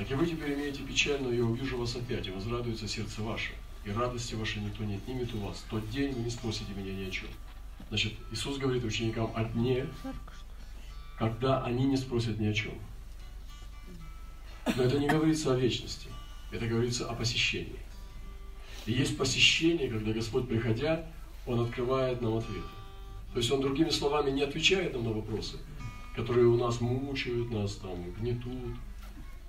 Так 0.00 0.10
и 0.10 0.14
вы 0.14 0.26
теперь 0.26 0.54
имеете 0.54 0.82
печаль, 0.82 1.20
но 1.20 1.30
я 1.30 1.44
увижу 1.44 1.76
вас 1.76 1.94
опять, 1.94 2.26
и 2.26 2.30
возрадуется 2.30 2.88
сердце 2.88 3.20
ваше, 3.20 3.52
и 3.84 3.90
радости 3.90 4.34
вашей 4.34 4.62
никто 4.62 4.82
не 4.82 4.94
отнимет 4.94 5.34
у 5.34 5.40
вас. 5.40 5.62
Тот 5.68 5.90
день 5.90 6.12
вы 6.12 6.22
не 6.22 6.30
спросите 6.30 6.72
меня 6.74 6.94
ни 6.94 7.06
о 7.06 7.10
чем. 7.10 7.28
Значит, 7.90 8.14
Иисус 8.32 8.56
говорит 8.56 8.82
ученикам 8.82 9.30
о 9.34 9.44
дне, 9.44 9.86
когда 11.18 11.62
они 11.64 11.84
не 11.84 11.98
спросят 11.98 12.40
ни 12.40 12.46
о 12.46 12.54
чем. 12.54 12.72
Но 14.74 14.84
это 14.84 14.98
не 14.98 15.06
говорится 15.06 15.52
о 15.52 15.58
вечности, 15.58 16.08
это 16.50 16.66
говорится 16.66 17.06
о 17.06 17.14
посещении. 17.14 17.80
И 18.86 18.92
есть 18.92 19.18
посещение, 19.18 19.90
когда 19.90 20.12
Господь, 20.12 20.48
приходя, 20.48 21.04
Он 21.46 21.60
открывает 21.60 22.22
нам 22.22 22.38
ответы. 22.38 22.62
То 23.34 23.38
есть 23.38 23.50
Он, 23.52 23.60
другими 23.60 23.90
словами, 23.90 24.30
не 24.30 24.40
отвечает 24.40 24.94
нам 24.94 25.04
на 25.04 25.10
вопросы, 25.10 25.58
которые 26.16 26.46
у 26.46 26.56
нас 26.56 26.80
мучают, 26.80 27.50
нас 27.50 27.74
там 27.74 28.10
гнетут, 28.12 28.78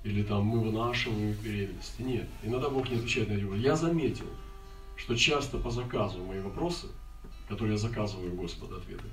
или 0.03 0.23
там 0.23 0.45
мы 0.45 0.59
вынашиваем 0.59 1.31
их 1.31 1.41
беременности. 1.41 2.01
Нет, 2.01 2.27
иногда 2.43 2.69
Бог 2.69 2.89
не 2.89 2.95
отвечает 2.95 3.29
на 3.29 3.33
эти 3.33 3.43
вопросы. 3.43 3.63
Я 3.63 3.75
заметил, 3.75 4.25
что 4.97 5.15
часто 5.15 5.57
по 5.57 5.69
заказу 5.69 6.23
мои 6.23 6.39
вопросы, 6.39 6.87
которые 7.47 7.73
я 7.73 7.77
заказываю 7.77 8.33
Господа 8.35 8.77
ответы, 8.77 9.05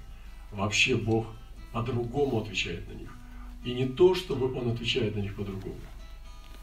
вообще 0.51 0.97
Бог 0.97 1.27
по-другому 1.73 2.41
отвечает 2.41 2.89
на 2.89 2.95
них. 2.95 3.15
И 3.65 3.75
не 3.75 3.87
то, 3.87 4.15
чтобы 4.15 4.53
Он 4.55 4.71
отвечает 4.71 5.17
на 5.17 5.21
них 5.21 5.35
по-другому. 5.35 5.77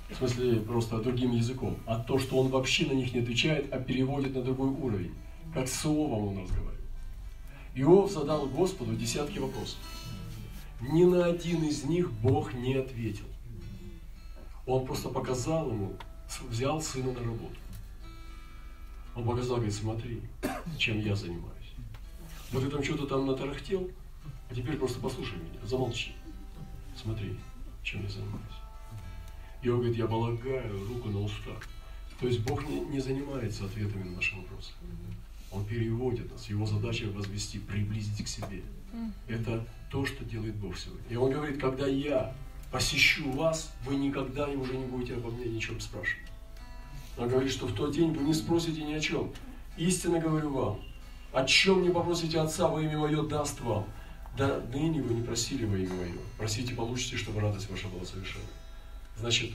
В 0.10 0.16
смысле, 0.16 0.60
просто 0.60 1.00
другим 1.00 1.32
языком. 1.32 1.78
А 1.86 2.00
то, 2.00 2.20
что 2.20 2.38
Он 2.38 2.50
вообще 2.50 2.86
на 2.86 2.94
них 2.94 3.14
не 3.14 3.22
отвечает, 3.22 3.72
а 3.74 3.80
переводит 3.80 4.36
на 4.36 4.42
другой 4.42 4.70
уровень. 4.70 5.14
Как 5.54 5.68
с 5.68 5.86
Иовом 5.86 6.30
Он 6.30 6.44
разговаривает. 6.44 6.76
Иов 7.76 8.12
задал 8.12 8.48
Господу 8.48 8.96
десятки 8.96 9.38
вопросов. 9.38 9.78
Ни 10.82 11.04
на 11.04 11.26
один 11.26 11.64
из 11.64 11.84
них 11.84 12.12
Бог 12.12 12.54
не 12.54 12.76
ответил. 12.76 13.26
Он 14.66 14.86
просто 14.86 15.10
показал 15.10 15.70
ему, 15.70 15.96
взял 16.50 16.82
сына 16.82 17.12
на 17.12 17.20
работу. 17.20 17.56
Он 19.16 19.26
показал, 19.26 19.58
говорит, 19.58 19.76
смотри, 19.76 20.22
чем 20.78 21.00
я 21.00 21.16
занимаюсь. 21.16 21.74
Вот 22.52 22.64
ты 22.64 22.70
там 22.70 22.84
что-то 22.84 23.06
там 23.06 23.26
натарахтел, 23.26 23.90
а 24.50 24.56
теперь 24.56 24.78
просто 24.78 25.00
послушай 25.00 25.38
меня, 25.38 25.66
замолчи. 25.66 26.14
Смотри, 27.02 27.38
чем 27.84 28.04
я 28.04 28.10
занимаюсь. 28.10 28.42
И 29.62 29.70
он 29.70 29.78
говорит, 29.78 29.98
я 29.98 30.08
полагаю 30.08 30.88
руку 30.88 31.10
на 31.10 31.22
уста. 31.22 31.52
То 32.20 32.28
есть 32.28 32.42
Бог 32.42 32.68
не, 32.68 32.80
не 32.80 33.00
занимается 33.00 33.66
ответами 33.66 34.04
на 34.04 34.16
наши 34.16 34.36
вопросы. 34.36 34.72
Он 35.52 35.66
переводит 35.66 36.32
нас. 36.32 36.50
Его 36.50 36.66
задача 36.66 37.06
возвести, 37.06 37.60
приблизить 37.60 38.24
к 38.24 38.28
себе. 38.28 38.62
Это 39.28 39.66
то, 39.92 40.06
что 40.06 40.24
делает 40.26 40.56
Бог 40.56 40.78
сегодня. 40.78 41.06
И 41.10 41.16
Он 41.16 41.32
говорит, 41.32 41.60
когда 41.60 41.88
я 41.88 42.34
посещу 42.72 43.32
вас, 43.32 43.72
вы 43.86 43.96
никогда 43.96 44.48
уже 44.48 44.76
не 44.78 44.86
будете 44.86 45.16
обо 45.16 45.30
мне 45.30 45.46
ничем 45.46 45.80
спрашивать. 45.80 46.26
Он 47.18 47.30
говорит, 47.30 47.52
что 47.52 47.68
в 47.68 47.74
тот 47.74 47.94
день 47.94 48.12
вы 48.12 48.24
не 48.24 48.34
спросите 48.34 48.84
ни 48.84 48.94
о 48.94 49.00
чем. 49.00 49.32
Истинно 49.78 50.20
говорю 50.20 50.52
вам, 50.52 50.82
о 51.34 51.46
чем 51.46 51.84
не 51.84 51.90
попросите 51.90 52.40
Отца 52.40 52.68
во 52.68 52.82
имя 52.82 52.98
Мое, 52.98 53.24
даст 53.24 53.60
вам. 53.62 53.86
Да 54.38 54.62
ныне 54.74 55.02
вы 55.02 55.14
не 55.16 55.24
просили 55.24 55.66
во 55.66 55.78
имя 55.78 55.94
Мое. 55.94 56.18
Просите, 56.38 56.74
получите, 56.74 57.18
чтобы 57.18 57.40
радость 57.40 57.70
ваша 57.70 57.88
была 57.88 58.06
совершенна. 58.06 58.46
Значит, 59.18 59.52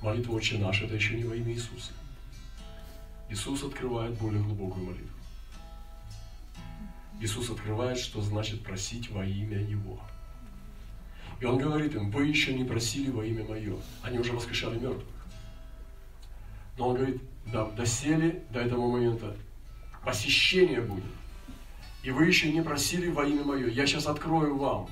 молитва 0.00 0.34
Отче 0.34 0.58
наш, 0.58 0.82
это 0.82 0.94
еще 0.94 1.16
не 1.16 1.24
во 1.24 1.36
имя 1.36 1.52
Иисуса. 1.52 1.92
Иисус 3.28 3.62
открывает 3.62 4.18
более 4.18 4.42
глубокую 4.42 4.86
молитву. 4.86 5.16
Иисус 7.20 7.50
открывает, 7.50 7.98
что 7.98 8.20
значит 8.20 8.62
просить 8.62 9.10
во 9.10 9.24
имя 9.24 9.58
Его. 9.58 10.00
И 11.40 11.44
Он 11.44 11.58
говорит 11.58 11.94
им, 11.94 12.10
вы 12.10 12.26
еще 12.26 12.54
не 12.54 12.64
просили 12.64 13.10
во 13.10 13.24
имя 13.24 13.44
Мое. 13.44 13.76
Они 14.02 14.18
уже 14.18 14.32
воскрешали 14.32 14.78
мертвых. 14.78 15.04
Но 16.78 16.88
Он 16.88 16.96
говорит, 16.96 17.20
да, 17.52 17.66
досели 17.70 18.42
до 18.50 18.60
этого 18.60 18.90
момента, 18.90 19.36
посещение 20.04 20.80
будет. 20.80 21.04
И 22.02 22.10
вы 22.10 22.26
еще 22.26 22.50
не 22.52 22.62
просили 22.62 23.10
во 23.10 23.26
имя 23.26 23.44
Мое. 23.44 23.68
Я 23.68 23.86
сейчас 23.86 24.06
открою 24.06 24.56
вам, 24.56 24.88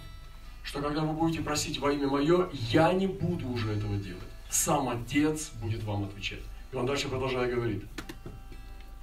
что 0.62 0.80
когда 0.80 1.02
вы 1.02 1.12
будете 1.12 1.42
просить 1.42 1.78
во 1.78 1.92
имя 1.92 2.08
Мое, 2.08 2.50
я 2.52 2.92
не 2.92 3.06
буду 3.06 3.48
уже 3.48 3.72
этого 3.72 3.96
делать. 3.96 4.22
Сам 4.50 4.88
Отец 4.88 5.50
будет 5.62 5.82
вам 5.84 6.04
отвечать. 6.04 6.40
И 6.72 6.76
он 6.76 6.86
дальше 6.86 7.08
продолжая 7.08 7.52
говорит, 7.54 7.84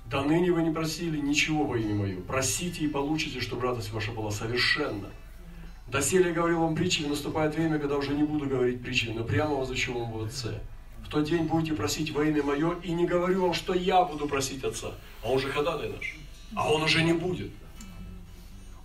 да 0.06 0.24
ныне 0.24 0.52
вы 0.52 0.62
не 0.62 0.72
просили 0.72 1.18
ничего 1.18 1.66
во 1.66 1.78
имя 1.78 1.96
Мое. 1.96 2.22
Просите 2.22 2.84
и 2.84 2.88
получите, 2.90 3.40
чтобы 3.40 3.64
радость 3.64 3.92
ваша 3.92 4.12
была 4.12 4.30
совершенна. 4.30 5.10
Доселе 5.88 6.30
я 6.30 6.34
говорил 6.34 6.60
вам 6.62 6.76
притчи, 6.76 7.04
наступает 7.04 7.56
время, 7.56 7.80
когда 7.80 7.98
уже 7.98 8.14
не 8.14 8.24
буду 8.24 8.46
говорить 8.48 8.82
притчи, 8.82 9.08
но 9.08 9.24
прямо 9.24 9.56
возвещу 9.56 9.98
вам 9.98 10.12
в 10.12 10.24
Отце. 10.24 10.62
В 11.04 11.10
тот 11.10 11.26
день 11.26 11.44
будете 11.44 11.74
просить 11.74 12.12
во 12.12 12.24
имя 12.24 12.44
Мое, 12.44 12.80
и 12.84 12.92
не 12.92 13.06
говорю 13.06 13.42
вам, 13.42 13.54
что 13.54 13.74
я 13.74 14.04
буду 14.04 14.28
просить 14.28 14.64
Отца. 14.64 14.94
А 15.24 15.30
Он 15.30 15.40
же 15.40 15.50
ходатай 15.50 15.90
наш. 15.90 16.16
А 16.56 16.72
Он 16.72 16.84
уже 16.84 17.04
не 17.04 17.14
будет. 17.14 17.52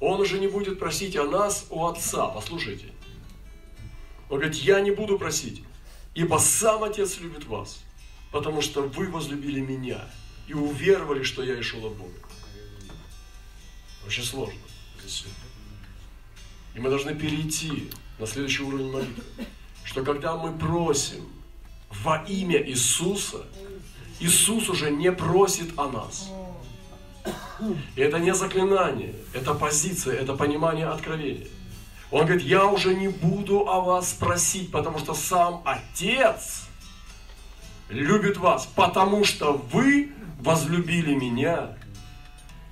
Он 0.01 0.21
уже 0.21 0.39
не 0.39 0.49
будет 0.49 0.79
просить 0.79 1.17
о 1.17 1.25
нас 1.25 1.67
у 1.71 1.87
Отца. 1.87 2.27
Послушайте. 2.27 2.87
Он 4.29 4.39
говорит, 4.39 4.57
я 4.57 4.81
не 4.81 4.91
буду 4.91 5.19
просить, 5.19 5.63
ибо 6.15 6.39
сам 6.39 6.83
Отец 6.83 7.21
любит 7.21 7.47
вас, 7.47 7.85
потому 8.33 8.61
что 8.61 8.83
вы 8.83 9.09
возлюбили 9.09 9.61
меня 9.61 10.01
и 10.49 10.55
уверовали, 10.55 11.23
что 11.23 11.45
я 11.45 11.57
и 11.57 11.63
шел 11.63 11.87
от 11.87 11.95
Бога. 11.95 12.19
Очень 14.05 14.25
сложно. 14.25 14.59
И 16.77 16.81
мы 16.81 16.91
должны 16.91 17.15
перейти 17.15 17.91
на 18.19 18.27
следующий 18.27 18.63
уровень 18.63 18.93
молитвы. 18.93 19.25
Что 19.83 20.05
когда 20.05 20.37
мы 20.37 20.53
просим 20.57 21.27
во 21.91 22.23
имя 22.25 22.63
Иисуса, 22.69 23.47
Иисус 24.21 24.69
уже 24.69 24.91
не 24.91 25.11
просит 25.11 25.79
о 25.79 25.89
нас. 25.89 26.31
И 27.97 28.01
это 28.01 28.19
не 28.19 28.35
заклинание, 28.35 29.15
это 29.33 29.55
позиция, 29.55 30.17
это 30.17 30.35
понимание 30.35 30.87
откровения. 30.87 31.49
Он 32.11 32.27
говорит, 32.27 32.45
я 32.45 32.67
уже 32.67 32.95
не 32.95 33.09
буду 33.09 33.69
о 33.69 33.81
вас 33.81 34.13
просить, 34.13 34.71
потому 34.71 34.99
что 34.99 35.15
сам 35.15 35.63
Отец 35.65 36.67
любит 37.89 38.37
вас, 38.37 38.69
потому 38.77 39.25
что 39.25 39.55
вы 39.55 40.13
возлюбили 40.41 41.15
меня 41.15 41.77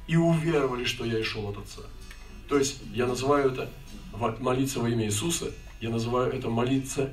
и 0.06 0.16
уверовали, 0.16 0.84
что 0.84 1.04
я 1.04 1.18
и 1.18 1.22
шел 1.22 1.48
от 1.48 1.56
Отца. 1.56 1.82
То 2.48 2.58
есть 2.58 2.82
я 2.92 3.06
называю 3.06 3.50
это 3.50 3.70
молиться 4.18 4.80
во 4.80 4.88
имя 4.88 5.06
Иисуса, 5.06 5.52
я 5.80 5.90
называю 5.90 6.32
это 6.32 6.48
молиться, 6.48 7.12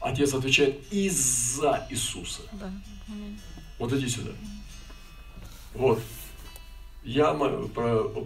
Отец 0.00 0.32
отвечает 0.34 0.92
из-за 0.92 1.86
Иисуса. 1.90 2.42
Да. 2.52 2.70
Вот 3.78 3.92
иди 3.92 4.08
сюда. 4.08 4.30
Вот. 5.74 6.00
Я 7.04 7.34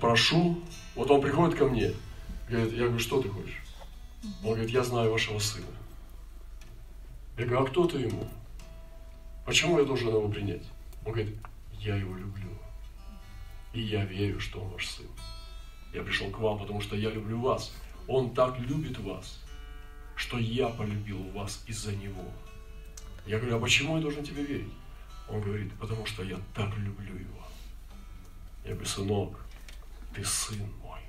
прошу, 0.01 0.63
вот 0.95 1.11
он 1.11 1.21
приходит 1.21 1.57
ко 1.57 1.67
мне, 1.67 1.93
говорит, 2.49 2.73
я 2.73 2.85
говорю, 2.85 2.99
что 2.99 3.23
ты 3.23 3.29
хочешь? 3.29 3.63
Он 4.43 4.51
говорит, 4.51 4.71
я 4.71 4.83
знаю 4.85 5.11
вашего 5.11 5.39
сына. 5.39 5.67
Я 7.39 7.45
говорю, 7.47 7.65
а 7.65 7.67
кто 7.69 7.87
ты 7.87 7.99
ему? 7.99 8.29
Почему 9.47 9.79
я 9.79 9.85
должен 9.85 10.09
его 10.09 10.29
принять? 10.29 10.63
Он 11.05 11.13
говорит, 11.13 11.37
я 11.81 11.97
его 11.97 12.17
люблю. 12.17 12.51
И 13.73 13.81
я 13.81 14.05
верю, 14.05 14.39
что 14.41 14.61
он 14.61 14.69
ваш 14.71 14.89
сын. 14.89 15.07
Я 15.95 16.03
пришел 16.03 16.31
к 16.31 16.39
вам, 16.39 16.59
потому 16.59 16.81
что 16.81 16.97
я 16.97 17.11
люблю 17.11 17.41
вас. 17.41 17.73
Он 18.09 18.35
так 18.35 18.59
любит 18.59 18.99
вас, 18.99 19.41
что 20.17 20.39
я 20.39 20.69
полюбил 20.69 21.23
вас 21.31 21.63
из-за 21.67 21.95
него. 21.95 22.25
Я 23.27 23.39
говорю, 23.39 23.57
а 23.57 23.61
почему 23.61 23.97
я 23.97 24.03
должен 24.03 24.25
тебе 24.25 24.45
верить? 24.45 24.73
Он 25.29 25.41
говорит, 25.41 25.73
потому 25.75 26.05
что 26.07 26.23
я 26.23 26.39
так 26.55 26.77
люблю 26.79 27.15
его. 27.15 27.47
Я 28.65 28.71
говорю, 28.73 28.87
сынок, 28.87 29.45
ты 30.15 30.25
сын 30.25 30.61
мой. 30.83 31.01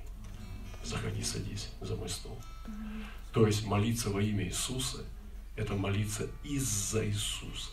Заходи, 0.83 1.23
садись 1.23 1.69
за 1.81 1.95
мой 1.95 2.09
стол. 2.09 2.39
То 3.33 3.47
есть 3.47 3.65
молиться 3.65 4.09
во 4.09 4.21
имя 4.21 4.45
Иисуса– 4.45 5.03
это 5.55 5.75
молиться 5.75 6.27
из-за 6.43 7.05
Иисуса. 7.05 7.71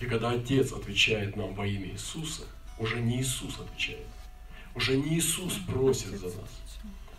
И 0.00 0.06
когда 0.06 0.30
Отец 0.30 0.72
отвечает 0.72 1.36
нам 1.36 1.54
во 1.54 1.66
имя 1.66 1.88
Иисуса, 1.90 2.44
уже 2.78 3.00
не 3.00 3.20
Иисус 3.20 3.58
отвечает. 3.58 4.06
Уже 4.74 4.96
не 4.96 5.18
Иисус 5.18 5.54
просит 5.66 6.18
за 6.18 6.26
нас. 6.26 6.78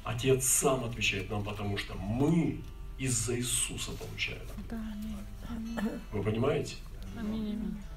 Отец 0.09 0.47
сам 0.47 0.83
отвечает 0.85 1.29
нам, 1.29 1.43
потому 1.43 1.77
что 1.77 1.93
мы 1.93 2.61
из-за 2.97 3.37
Иисуса 3.37 3.91
получаем. 3.91 4.41
Вы 6.11 6.23
понимаете? 6.23 6.75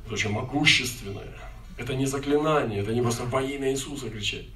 Это 0.05 0.14
очень 0.14 0.31
могущественное. 0.31 1.32
Это 1.79 1.94
не 1.94 2.05
заклинание, 2.05 2.82
это 2.82 2.93
не 2.93 3.00
просто 3.00 3.25
во 3.25 3.41
имя 3.41 3.73
Иисуса 3.73 4.11
кричать. 4.11 4.47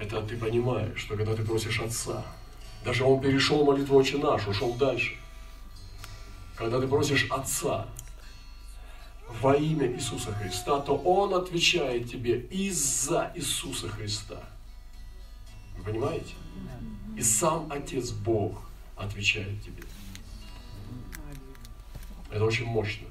Это 0.00 0.20
ты 0.22 0.36
понимаешь, 0.36 0.98
что 0.98 1.16
когда 1.16 1.36
ты 1.36 1.44
просишь 1.44 1.78
Отца, 1.80 2.24
даже 2.84 3.04
Он 3.04 3.20
перешел 3.20 3.64
молитву 3.64 3.96
«Отче 3.96 4.18
наш», 4.18 4.48
ушел 4.48 4.74
дальше. 4.74 5.14
Когда 6.56 6.80
ты 6.80 6.88
просишь 6.88 7.28
Отца, 7.30 7.86
во 9.40 9.54
имя 9.54 9.86
Иисуса 9.92 10.32
Христа, 10.32 10.80
то 10.80 10.96
Он 10.96 11.34
отвечает 11.34 12.10
тебе 12.10 12.40
из-за 12.50 13.30
Иисуса 13.36 13.88
Христа. 13.88 14.42
Вы 15.80 15.92
понимаете? 15.92 16.34
И 17.16 17.22
сам 17.22 17.70
Отец 17.72 18.10
Бог 18.10 18.62
отвечает 18.96 19.62
тебе. 19.62 19.82
Это 22.30 22.44
очень 22.44 22.66
мощно. 22.66 23.06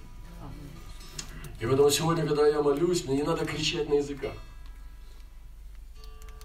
И 1.60 1.66
поэтому 1.66 1.89
сегодня, 1.89 2.25
когда 2.25 2.48
я 2.48 2.62
молюсь, 2.62 3.06
мне 3.06 3.18
не 3.18 3.24
надо 3.24 3.45
кричать 3.45 3.89
на 3.89 3.95
языках. 3.95 4.33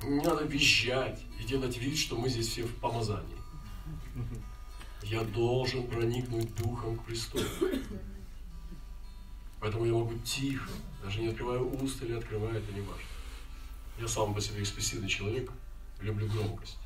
Не 0.03 0.21
надо 0.23 0.45
визжать 0.45 1.21
и 1.39 1.45
делать 1.45 1.77
вид, 1.79 1.97
что 1.97 2.17
мы 2.17 2.29
здесь 2.29 2.49
все 2.49 2.65
в 2.65 2.75
помазании. 2.77 3.39
Я 5.03 5.23
должен 5.23 5.87
проникнуть 5.87 6.55
духом 6.57 6.97
к 6.99 7.05
престолу. 7.05 7.45
Поэтому 9.61 9.85
я 9.85 9.93
могу 9.93 10.15
тихо, 10.25 10.71
даже 11.03 11.21
не 11.21 11.29
открывая 11.29 11.61
уст 11.61 12.03
или 12.03 12.15
открывая, 12.15 12.59
это 12.59 12.73
не 12.73 12.81
важно. 12.81 13.05
Я 13.99 14.09
сам 14.09 14.35
по 14.35 14.41
себе 14.41 14.63
экспрессивный 14.63 15.09
человек, 15.09 15.51
люблю 16.01 16.29
громкость. 16.29 16.79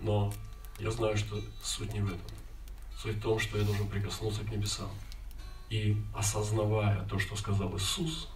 Но 0.00 0.32
я 0.78 0.90
знаю, 0.90 1.16
что 1.16 1.40
суть 1.62 1.92
не 1.92 2.00
в 2.00 2.08
этом. 2.08 2.36
Суть 2.98 3.16
в 3.16 3.22
том, 3.22 3.38
что 3.38 3.58
я 3.58 3.64
должен 3.64 3.88
прикоснуться 3.88 4.42
к 4.42 4.50
небесам. 4.50 4.90
И 5.70 5.96
осознавая 6.14 7.04
то, 7.06 7.18
что 7.18 7.36
сказал 7.36 7.74
Иисус, 7.76 8.28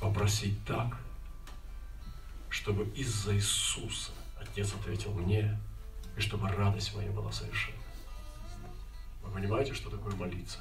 попросить 0.00 0.64
так, 0.64 0.98
чтобы 2.48 2.84
из-за 2.94 3.34
Иисуса 3.34 4.12
Отец 4.40 4.72
ответил 4.74 5.12
мне, 5.12 5.58
и 6.16 6.20
чтобы 6.20 6.48
радость 6.48 6.94
моя 6.94 7.10
была 7.10 7.30
совершенна. 7.30 7.78
Вы 9.22 9.30
понимаете, 9.32 9.74
что 9.74 9.90
такое 9.90 10.14
молиться? 10.16 10.58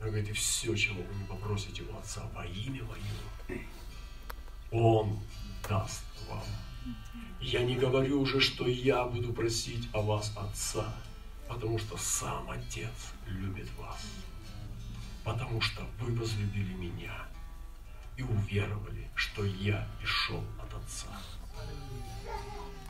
Он 0.00 0.06
говорит, 0.06 0.28
и 0.28 0.32
все, 0.32 0.74
чего 0.76 1.02
вы 1.02 1.14
не 1.14 1.24
попросите 1.24 1.82
у 1.82 1.98
Отца 1.98 2.22
во 2.34 2.44
имя 2.46 2.84
Мое, 2.84 3.60
Он 4.70 5.18
даст 5.68 6.02
вам. 6.28 6.44
Я 7.40 7.62
не 7.62 7.76
говорю 7.76 8.20
уже, 8.20 8.40
что 8.40 8.66
я 8.66 9.04
буду 9.04 9.32
просить 9.32 9.88
о 9.92 10.02
вас 10.02 10.32
Отца, 10.36 10.92
потому 11.48 11.78
что 11.78 11.96
сам 11.96 12.50
Отец 12.50 13.12
любит 13.26 13.68
вас. 13.78 14.02
Потому 15.24 15.60
что 15.60 15.82
вы 16.00 16.14
возлюбили 16.14 16.74
меня 16.74 17.14
и 18.16 18.22
уверовали, 18.22 19.08
что 19.14 19.44
я 19.44 19.88
пришел 19.98 20.42
от 20.58 20.74
Отца. 20.74 21.08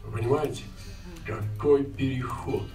Вы 0.03 0.19
понимаете, 0.19 0.65
какой 1.27 1.85
переход 1.85 2.69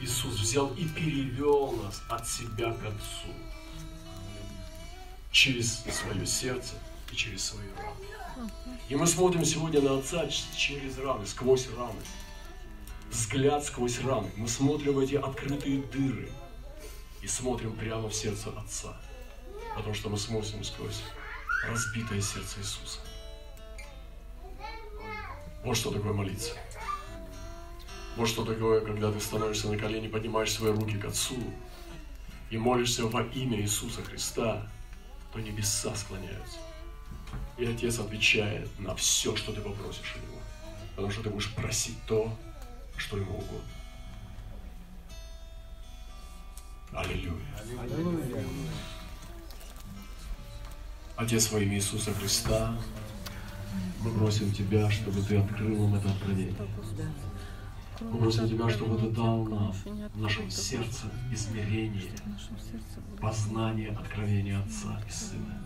Иисус 0.00 0.34
взял 0.34 0.74
и 0.74 0.84
перевел 0.88 1.72
нас 1.82 2.02
от 2.08 2.26
себя 2.26 2.72
к 2.72 2.84
Отцу 2.84 3.32
через 5.30 5.84
свое 5.84 6.26
сердце 6.26 6.74
и 7.12 7.16
через 7.16 7.44
свою 7.44 7.74
рану. 7.76 8.21
И 8.88 8.96
мы 8.96 9.06
смотрим 9.06 9.44
сегодня 9.44 9.80
на 9.80 9.98
Отца 9.98 10.28
через 10.28 10.98
раны, 10.98 11.26
сквозь 11.26 11.68
раны. 11.76 12.00
Взгляд 13.10 13.64
сквозь 13.64 14.00
раны. 14.00 14.30
Мы 14.36 14.48
смотрим 14.48 14.94
в 14.94 14.98
эти 14.98 15.14
открытые 15.14 15.82
дыры 15.82 16.30
и 17.22 17.26
смотрим 17.26 17.72
прямо 17.74 18.08
в 18.08 18.14
сердце 18.14 18.50
Отца. 18.58 18.96
Потому 19.76 19.94
что 19.94 20.08
мы 20.08 20.18
смотрим 20.18 20.64
сквозь 20.64 21.02
разбитое 21.68 22.20
сердце 22.20 22.60
Иисуса. 22.60 23.00
Вот 25.64 25.76
что 25.76 25.90
такое 25.90 26.12
молиться. 26.12 26.52
Вот 28.16 28.28
что 28.28 28.44
такое, 28.44 28.80
когда 28.80 29.10
ты 29.10 29.20
становишься 29.20 29.68
на 29.68 29.78
колени, 29.78 30.08
поднимаешь 30.08 30.52
свои 30.52 30.72
руки 30.72 30.98
к 30.98 31.04
Отцу 31.04 31.36
и 32.50 32.58
молишься 32.58 33.06
во 33.06 33.22
имя 33.22 33.60
Иисуса 33.60 34.02
Христа, 34.02 34.68
то 35.32 35.40
небеса 35.40 35.94
склоняются. 35.94 36.58
И 37.62 37.64
Отец 37.64 38.00
отвечает 38.00 38.68
на 38.80 38.92
все, 38.96 39.36
что 39.36 39.52
ты 39.52 39.60
попросишь 39.60 40.16
у 40.16 40.26
Него. 40.26 40.40
Потому 40.96 41.12
что 41.12 41.22
ты 41.22 41.30
будешь 41.30 41.54
просить 41.54 41.96
то, 42.08 42.36
что 42.96 43.18
Ему 43.18 43.34
угодно. 43.34 43.60
Аллилуйя. 46.92 47.40
Отец 51.14 51.52
во 51.52 51.60
имя 51.60 51.76
Иисуса 51.76 52.12
Христа, 52.14 52.76
мы 54.00 54.10
просим 54.10 54.52
Тебя, 54.52 54.90
чтобы 54.90 55.22
Ты 55.22 55.36
открыл 55.36 55.86
нам 55.86 55.94
это 55.94 56.10
откровение. 56.10 56.56
Мы 58.00 58.18
просим 58.18 58.48
Тебя, 58.48 58.68
чтобы 58.70 58.98
Ты 58.98 59.08
дал 59.10 59.44
нам 59.44 59.72
в 59.72 60.20
нашем 60.20 60.50
сердце 60.50 61.04
измерение, 61.30 62.10
познание 63.20 63.90
откровения 63.90 64.58
Отца 64.58 65.00
и 65.08 65.12
Сына. 65.12 65.62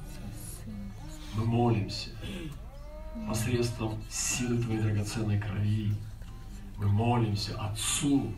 Мы 1.37 1.44
молимся 1.44 2.11
посредством 3.29 4.03
силы 4.09 4.62
Твоей 4.62 4.81
драгоценной 4.81 5.38
крови. 5.38 5.93
Мы 6.79 6.88
молимся 6.88 7.61
Отцу 7.61 8.33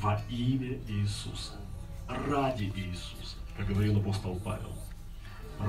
во 0.00 0.20
имя 0.28 0.78
Иисуса, 0.88 1.56
ради 2.08 2.72
Иисуса, 2.76 3.36
как 3.56 3.66
говорил 3.66 3.98
апостол 3.98 4.36
Павел. 4.44 4.72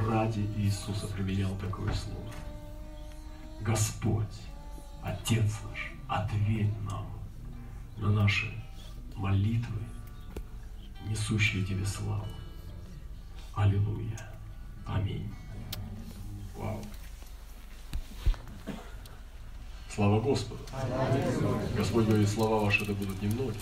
Ради 0.08 0.42
Иисуса 0.58 1.08
применял 1.08 1.56
такое 1.56 1.92
слово. 1.94 2.32
Господь, 3.62 4.26
Отец 5.02 5.60
наш, 5.68 5.92
ответь 6.08 6.80
нам 6.84 7.08
на 7.98 8.12
наши 8.12 8.52
молитвы, 9.16 9.82
несущие 11.08 11.66
Тебе 11.66 11.86
славу. 11.86 12.28
Аллилуйя. 13.56 14.32
Аминь. 14.86 15.34
Слава 19.94 20.22
Господу. 20.22 20.66
Господь 21.76 22.06
говорит, 22.06 22.30
слова 22.30 22.64
ваши 22.64 22.86
да 22.86 22.94
будут 22.94 23.22
немноги 23.22 23.58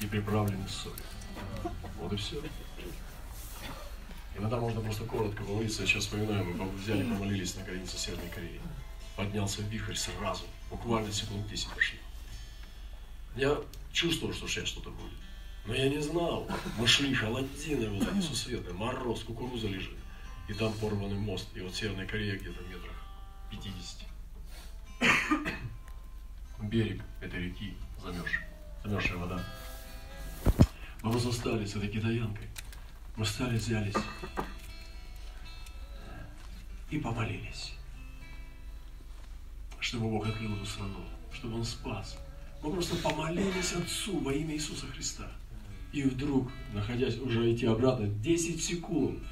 и 0.00 0.06
приправлены 0.06 0.66
солью. 0.66 0.96
Вот 2.00 2.10
и 2.14 2.16
все. 2.16 2.40
Иногда 4.34 4.58
можно 4.58 4.80
просто 4.80 5.04
коротко 5.04 5.44
помолиться. 5.44 5.82
Я 5.82 5.88
сейчас 5.88 6.04
вспоминаю, 6.04 6.46
мы 6.46 6.70
взяли, 6.70 7.02
помолились 7.02 7.54
на 7.56 7.64
границе 7.64 7.98
Северной 7.98 8.30
Кореи. 8.30 8.60
Поднялся 9.14 9.60
вихрь 9.62 9.94
сразу, 9.94 10.44
буквально 10.70 11.12
секунд 11.12 11.46
10 11.48 11.68
прошло. 11.68 11.98
Я 13.36 13.58
чувствовал, 13.92 14.32
что 14.32 14.48
сейчас 14.48 14.68
что-то 14.68 14.90
будет. 14.90 15.18
Но 15.66 15.74
я 15.74 15.90
не 15.90 16.00
знал. 16.00 16.48
Мы 16.78 16.86
шли, 16.86 17.14
холодина 17.14 17.90
была 17.90 18.10
несусветная, 18.12 18.72
мороз, 18.72 19.22
кукуруза 19.22 19.66
лежит. 19.68 19.96
И 20.48 20.54
там 20.54 20.72
порванный 20.74 21.18
мост. 21.18 21.46
И 21.54 21.60
вот 21.60 21.74
Северная 21.74 22.06
Корея 22.06 22.38
где-то 22.38 22.62
в 22.62 22.68
метрах 22.68 22.92
50. 23.50 24.13
Берег 26.60 27.02
этой 27.20 27.44
реки 27.44 27.74
замерзший. 28.02 28.44
Замерзшая 28.82 29.18
вода. 29.18 29.44
Мы 31.02 31.10
просто 31.10 31.32
стали 31.32 31.64
с 31.64 31.76
этой 31.76 31.88
китаянкой. 31.88 32.48
Мы 33.16 33.24
стали, 33.24 33.56
взялись 33.56 33.94
и 36.90 36.98
помолились, 36.98 37.74
чтобы 39.80 40.08
Бог 40.10 40.26
открыл 40.26 40.54
эту 40.56 40.66
страну, 40.66 41.04
чтобы 41.32 41.56
Он 41.56 41.64
спас. 41.64 42.18
Мы 42.62 42.72
просто 42.72 42.96
помолились 42.96 43.72
Отцу 43.72 44.18
во 44.20 44.32
имя 44.32 44.54
Иисуса 44.54 44.86
Христа. 44.86 45.30
И 45.92 46.02
вдруг, 46.02 46.50
находясь 46.72 47.18
уже 47.18 47.52
идти 47.52 47.66
обратно, 47.66 48.06
10 48.06 48.62
секунд, 48.62 49.22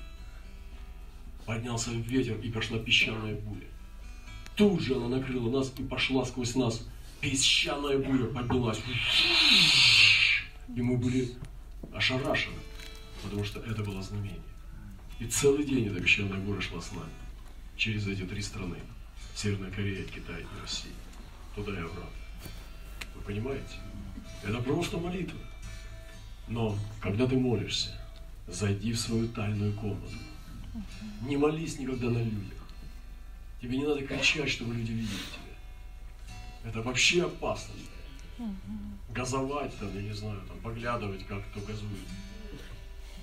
поднялся 1.46 1.90
ветер 1.90 2.38
и 2.40 2.50
пошла 2.50 2.78
песчаная 2.78 3.34
буря. 3.34 3.66
Тут 4.62 4.80
же 4.80 4.94
она 4.94 5.08
накрыла 5.08 5.50
нас 5.50 5.72
и 5.76 5.82
пошла 5.82 6.24
сквозь 6.24 6.54
нас. 6.54 6.86
Песчаная 7.20 7.98
буря 7.98 8.26
поднялась. 8.26 8.80
И 10.68 10.80
мы 10.80 10.98
были 10.98 11.32
ошарашены, 11.92 12.54
потому 13.24 13.42
что 13.42 13.58
это 13.58 13.82
было 13.82 14.00
знамение. 14.00 14.38
И 15.18 15.26
целый 15.26 15.64
день 15.64 15.88
эта 15.88 16.00
песчаная 16.00 16.38
буря 16.38 16.60
шла 16.60 16.80
с 16.80 16.92
нами. 16.92 17.10
Через 17.76 18.06
эти 18.06 18.22
три 18.22 18.40
страны. 18.40 18.76
Северная 19.34 19.72
Корея, 19.72 20.04
Китай 20.04 20.42
и 20.42 20.60
Россия. 20.62 20.92
Туда 21.56 21.72
и 21.72 21.78
обратно. 21.78 22.04
Вы 23.16 23.22
понимаете? 23.22 23.74
Это 24.44 24.58
просто 24.58 24.96
молитва. 24.96 25.40
Но 26.46 26.78
когда 27.00 27.26
ты 27.26 27.36
молишься, 27.36 28.00
зайди 28.46 28.92
в 28.92 29.00
свою 29.00 29.26
тайную 29.26 29.72
комнату. 29.72 30.18
Не 31.22 31.36
молись 31.36 31.80
никогда 31.80 32.10
на 32.10 32.18
людях. 32.18 32.61
Тебе 33.62 33.78
не 33.78 33.86
надо 33.86 34.02
кричать, 34.02 34.50
чтобы 34.50 34.74
люди 34.74 34.90
видели 34.90 35.06
тебя. 35.06 36.68
Это 36.68 36.82
вообще 36.82 37.24
опасно. 37.24 37.74
Газовать 39.10 39.78
там, 39.78 39.94
я 39.94 40.02
не 40.02 40.12
знаю, 40.12 40.40
там, 40.48 40.58
поглядывать, 40.58 41.24
как 41.26 41.48
кто 41.50 41.60
газует. 41.60 42.08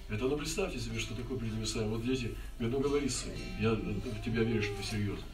Это, 0.10 0.26
ну 0.28 0.38
представьте 0.38 0.80
себе, 0.80 0.98
что 0.98 1.14
такое 1.14 1.38
перед 1.38 1.54
Мессаем. 1.54 1.90
Вот 1.90 2.06
дети 2.06 2.34
говорят, 2.58 2.80
ну 2.80 2.80
говори, 2.80 3.10
сын, 3.10 3.32
я 3.60 3.74
в 3.74 4.24
тебя 4.24 4.44
верю, 4.44 4.64
что 4.64 4.74
ты 4.76 4.84
серьезно. 4.84 5.26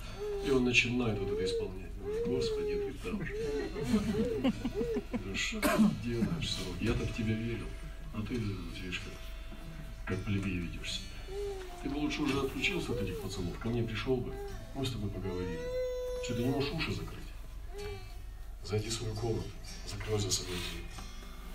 И 0.46 0.50
он 0.50 0.66
начинает 0.66 1.20
вот 1.20 1.32
это 1.32 1.46
исполнять. 1.46 1.92
Господи, 2.26 2.92
ты 3.02 3.10
там 3.10 3.26
же. 3.26 4.54
Ну 5.12 5.36
что 5.36 5.62
ты 5.62 6.10
делаешь, 6.10 6.52
сынок? 6.52 6.82
Я 6.82 6.94
так 6.94 7.08
в 7.08 7.16
тебя 7.16 7.36
верил. 7.36 7.68
А 8.14 8.22
ты, 8.22 8.34
видишь, 8.34 9.02
как, 10.06 10.18
как 10.18 10.26
плебей 10.26 10.58
ведешь 10.58 10.94
себя. 10.94 11.38
Ты 11.84 11.90
бы 11.90 11.98
лучше 11.98 12.24
уже 12.24 12.40
отключился 12.40 12.92
от 12.94 13.02
этих 13.02 13.22
пацанов. 13.22 13.58
Ко 13.60 13.70
мне 13.70 13.84
пришел 13.84 14.18
бы, 14.18 14.34
мы 14.76 14.86
с 14.86 14.92
тобой 14.92 15.10
поговорили. 15.10 15.60
Что 16.24 16.36
ты 16.36 16.44
не 16.44 16.50
можешь 16.50 16.72
уши 16.74 16.94
закрыть? 16.94 17.20
Зайди 18.64 18.90
в 18.90 18.94
свою 18.94 19.16
комнату, 19.16 19.48
закрой 19.88 20.20
за 20.20 20.30
собой 20.30 20.56
дверь. 20.56 20.86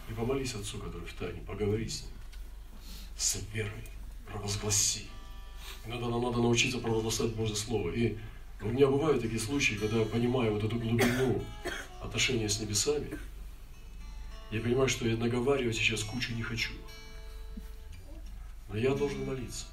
И 0.08 0.12
помолись 0.14 0.54
Отцу, 0.54 0.78
который 0.78 1.06
в 1.06 1.12
тайне, 1.12 1.40
поговори 1.42 1.88
с 1.88 2.02
Ним. 2.02 2.12
С 3.16 3.38
верой 3.52 3.84
провозгласи. 4.26 5.06
Иногда 5.84 6.08
нам 6.08 6.22
надо 6.22 6.38
научиться 6.38 6.78
провозглашать 6.78 7.34
Божье 7.34 7.56
Слово. 7.56 7.90
И 7.90 8.16
у 8.62 8.68
меня 8.68 8.86
бывают 8.86 9.20
такие 9.20 9.40
случаи, 9.40 9.74
когда 9.74 9.98
я 9.98 10.04
понимаю 10.06 10.54
вот 10.54 10.64
эту 10.64 10.78
глубину 10.78 11.42
отношения 12.00 12.48
с 12.48 12.58
небесами, 12.60 13.18
я 14.50 14.60
понимаю, 14.60 14.88
что 14.88 15.06
я 15.06 15.16
наговаривать 15.16 15.76
сейчас 15.76 16.02
кучу 16.04 16.32
не 16.34 16.42
хочу. 16.42 16.72
Но 18.68 18.78
я 18.78 18.94
должен 18.94 19.26
молиться. 19.26 19.66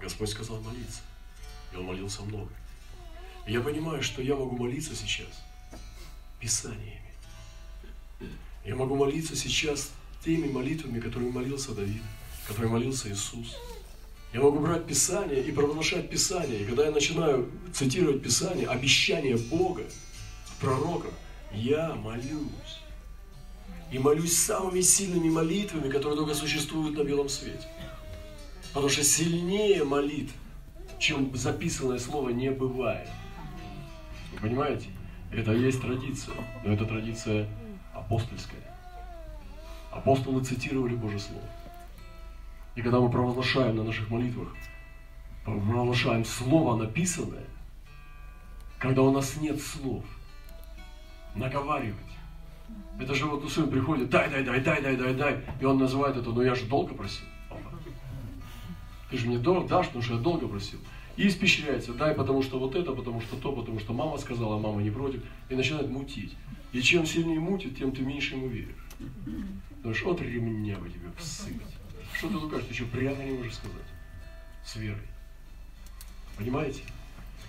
Господь 0.00 0.30
сказал 0.30 0.60
молиться. 0.60 1.00
И 1.72 1.76
Он 1.76 1.84
молился 1.84 2.22
много. 2.22 2.50
Я 3.48 3.62
понимаю, 3.62 4.02
что 4.02 4.20
я 4.20 4.36
могу 4.36 4.56
молиться 4.58 4.94
сейчас 4.94 5.42
Писаниями. 6.38 7.00
Я 8.62 8.76
могу 8.76 8.94
молиться 8.94 9.34
сейчас 9.34 9.90
теми 10.22 10.48
молитвами, 10.48 11.00
которыми 11.00 11.30
молился 11.30 11.72
Давид, 11.72 12.02
которыми 12.46 12.72
молился 12.72 13.10
Иисус. 13.10 13.56
Я 14.34 14.42
могу 14.42 14.58
брать 14.58 14.86
Писание 14.86 15.42
и 15.42 15.50
провозглашать 15.50 16.10
Писание. 16.10 16.60
И 16.60 16.66
когда 16.66 16.84
я 16.84 16.90
начинаю 16.90 17.50
цитировать 17.72 18.22
Писание, 18.22 18.68
обещание 18.68 19.38
Бога, 19.38 19.84
пророка, 20.60 21.08
я 21.50 21.94
молюсь. 21.94 22.80
И 23.90 23.98
молюсь 23.98 24.36
самыми 24.36 24.82
сильными 24.82 25.30
молитвами, 25.30 25.88
которые 25.88 26.18
только 26.18 26.34
существуют 26.34 26.98
на 26.98 27.02
белом 27.02 27.30
свете. 27.30 27.66
Потому 28.74 28.90
что 28.90 29.02
сильнее 29.02 29.84
молитв, 29.84 30.34
чем 30.98 31.34
записанное 31.34 31.98
слово, 31.98 32.28
не 32.28 32.50
бывает. 32.50 33.08
Вы 34.32 34.38
понимаете? 34.38 34.88
Это 35.30 35.52
есть 35.52 35.80
традиция, 35.80 36.34
но 36.64 36.72
это 36.72 36.84
традиция 36.86 37.48
апостольская. 37.94 38.60
Апостолы 39.90 40.42
цитировали 40.44 40.94
Божье 40.94 41.18
Слово. 41.18 41.42
И 42.76 42.82
когда 42.82 43.00
мы 43.00 43.10
провозглашаем 43.10 43.76
на 43.76 43.84
наших 43.84 44.08
молитвах, 44.10 44.54
провозглашаем 45.44 46.24
Слово 46.24 46.76
написанное, 46.76 47.44
когда 48.78 49.02
у 49.02 49.10
нас 49.10 49.36
нет 49.36 49.60
слов, 49.60 50.04
наговаривать. 51.34 51.98
Это 53.00 53.14
же 53.14 53.26
вот 53.26 53.50
сын 53.50 53.70
приходит, 53.70 54.10
дай, 54.10 54.30
дай, 54.30 54.44
дай, 54.44 54.60
дай, 54.60 54.82
дай, 54.82 54.96
дай, 54.96 55.14
дай. 55.14 55.40
И 55.60 55.64
он 55.64 55.78
называет 55.78 56.16
это, 56.16 56.30
ну 56.30 56.42
я 56.42 56.54
же 56.54 56.66
долго 56.66 56.94
просил. 56.94 57.26
Ты 59.10 59.16
же 59.16 59.26
мне 59.26 59.38
дашь, 59.38 59.86
потому 59.86 60.02
что 60.02 60.14
я 60.14 60.20
долго 60.20 60.46
просил. 60.46 60.78
И 61.18 61.26
испещряется, 61.26 61.92
дай, 61.94 62.14
потому 62.14 62.44
что 62.44 62.60
вот 62.60 62.76
это, 62.76 62.92
потому 62.92 63.20
что 63.20 63.34
то, 63.34 63.52
потому 63.52 63.80
что 63.80 63.92
мама 63.92 64.18
сказала, 64.18 64.54
а 64.54 64.58
мама 64.60 64.80
не 64.82 64.90
против. 64.90 65.20
И 65.48 65.56
начинает 65.56 65.90
мутить. 65.90 66.36
И 66.72 66.80
чем 66.80 67.04
сильнее 67.06 67.40
мутит, 67.40 67.76
тем 67.76 67.90
ты 67.90 68.02
меньше 68.02 68.36
ему 68.36 68.46
веришь. 68.46 68.86
Потому 69.78 69.94
что 69.94 70.12
от 70.12 70.20
ремня 70.20 70.78
бы 70.78 70.88
тебе 70.88 71.10
всыпать. 71.18 71.74
Что 72.16 72.28
ты 72.28 72.36
лукаш, 72.36 72.62
ты 72.62 72.72
еще 72.72 72.84
прямо 72.84 73.20
не 73.24 73.32
можешь 73.32 73.54
сказать. 73.54 73.88
С 74.64 74.76
верой. 74.76 75.08
Понимаете? 76.36 76.82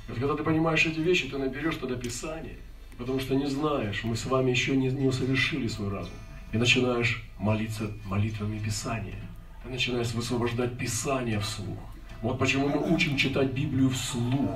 Вот 0.07 0.17
когда 0.17 0.35
ты 0.35 0.43
понимаешь 0.43 0.83
эти 0.87 0.99
вещи, 0.99 1.29
ты 1.29 1.37
наберешь 1.37 1.75
тогда 1.75 1.95
Писание, 1.95 2.57
потому 2.97 3.19
что 3.19 3.35
не 3.35 3.45
знаешь, 3.45 4.03
мы 4.03 4.15
с 4.15 4.25
вами 4.25 4.49
еще 4.49 4.75
не, 4.75 4.87
не 4.87 5.07
усовершили 5.07 5.67
свой 5.67 5.89
разум. 5.89 6.13
И 6.51 6.57
начинаешь 6.57 7.23
молиться 7.37 7.91
молитвами 8.05 8.57
Писания. 8.57 9.21
Ты 9.63 9.69
начинаешь 9.69 10.11
высвобождать 10.13 10.75
Писание 10.75 11.39
вслух. 11.39 11.77
Вот 12.21 12.37
почему 12.37 12.67
мы 12.67 12.93
учим 12.93 13.17
читать 13.17 13.51
Библию 13.51 13.89
вслух. 13.89 14.51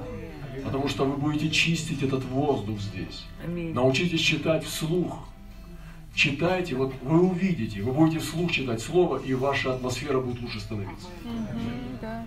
Потому 0.63 0.87
что 0.87 1.05
вы 1.05 1.17
будете 1.17 1.49
чистить 1.49 2.03
этот 2.03 2.23
воздух 2.25 2.79
здесь. 2.79 3.25
Научитесь 3.47 4.21
читать 4.21 4.63
вслух. 4.65 5.27
Читайте, 6.13 6.75
вот 6.75 6.93
вы 7.01 7.21
увидите, 7.21 7.81
вы 7.81 7.91
будете 7.91 8.19
вслух 8.19 8.51
читать 8.51 8.81
слово, 8.81 9.17
и 9.17 9.33
ваша 9.33 9.73
атмосфера 9.73 10.19
будет 10.19 10.41
лучше 10.41 10.59
становиться. 10.59 11.07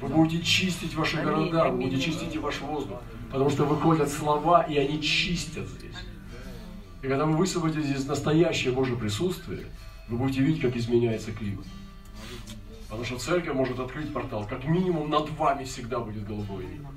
Вы 0.00 0.08
будете 0.08 0.42
чистить 0.42 0.94
ваши 0.94 1.18
города, 1.18 1.70
вы 1.70 1.82
будете 1.82 2.02
чистить 2.02 2.36
ваш 2.36 2.60
воздух. 2.62 3.00
Потому 3.30 3.48
что 3.48 3.64
выходят 3.64 4.10
слова, 4.10 4.62
и 4.62 4.76
они 4.76 5.00
чистят 5.00 5.68
здесь. 5.68 5.96
И 7.02 7.06
когда 7.06 7.26
вы 7.26 7.36
высвободите 7.36 7.82
здесь 7.82 8.06
настоящее 8.06 8.72
Божье 8.72 8.96
присутствие, 8.96 9.66
вы 10.08 10.18
будете 10.18 10.40
видеть, 10.40 10.62
как 10.62 10.76
изменяется 10.76 11.30
климат. 11.30 11.66
Потому 12.88 13.04
что 13.04 13.18
церковь 13.18 13.54
может 13.54 13.78
открыть 13.78 14.12
портал. 14.12 14.46
Как 14.46 14.64
минимум 14.64 15.10
над 15.10 15.28
вами 15.30 15.64
всегда 15.64 15.98
будет 15.98 16.26
голубое 16.26 16.66
небо. 16.66 16.90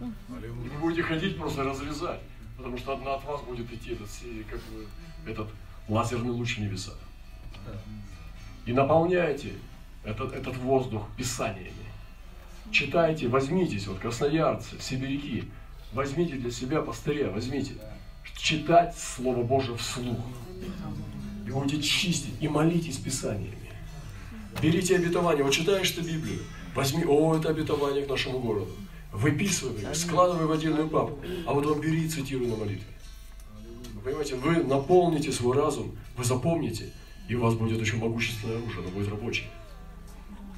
И 0.00 0.68
вы 0.68 0.78
будете 0.80 1.02
ходить 1.02 1.38
просто 1.38 1.64
разрезать. 1.64 2.20
Потому 2.56 2.78
что 2.78 2.92
одна 2.92 3.14
от 3.14 3.24
вас 3.24 3.42
будет 3.42 3.72
идти 3.72 3.92
этот, 3.92 4.08
как 4.48 4.60
бы, 4.60 4.86
этот 5.26 5.48
лазерный 5.88 6.30
луч 6.30 6.58
небеса. 6.58 6.92
И 8.66 8.72
наполняйте 8.72 9.52
этот, 10.04 10.32
этот 10.32 10.56
воздух 10.58 11.08
писаниями. 11.16 11.72
Читайте, 12.70 13.28
возьмитесь, 13.28 13.86
вот 13.86 13.98
красноярцы, 13.98 14.80
сибиряки, 14.80 15.50
возьмите 15.92 16.36
для 16.36 16.50
себя 16.50 16.80
пастыря, 16.80 17.30
возьмите. 17.30 17.74
Читать 18.36 18.96
Слово 18.96 19.42
Божие 19.42 19.76
вслух. 19.76 20.18
И 21.46 21.50
будете 21.50 21.82
чистить, 21.82 22.34
и 22.40 22.48
молитесь 22.48 22.96
Писаниями. 22.96 23.63
Берите 24.62 24.96
обетование. 24.96 25.44
Вот 25.44 25.52
читаешь 25.52 25.90
ты 25.90 26.00
Библию, 26.00 26.40
возьми, 26.74 27.04
о, 27.04 27.36
это 27.36 27.50
обетование 27.50 28.04
к 28.04 28.08
нашему 28.08 28.38
городу. 28.38 28.70
Выписывай 29.12 29.94
складывай 29.94 30.46
в 30.46 30.52
отдельную 30.52 30.88
папку, 30.88 31.20
а 31.46 31.54
потом 31.54 31.80
бери 31.80 32.04
и 32.04 32.08
цитируй 32.08 32.48
на 32.48 32.56
молитве. 32.56 32.86
Вы 33.94 34.00
понимаете, 34.00 34.34
вы 34.34 34.64
наполните 34.64 35.30
свой 35.32 35.56
разум, 35.56 35.96
вы 36.16 36.24
запомните, 36.24 36.92
и 37.28 37.34
у 37.34 37.40
вас 37.40 37.54
будет 37.54 37.80
очень 37.80 37.98
могущественное 37.98 38.56
оружие, 38.56 38.80
оно 38.80 38.90
будет 38.90 39.08
рабочее. 39.08 39.46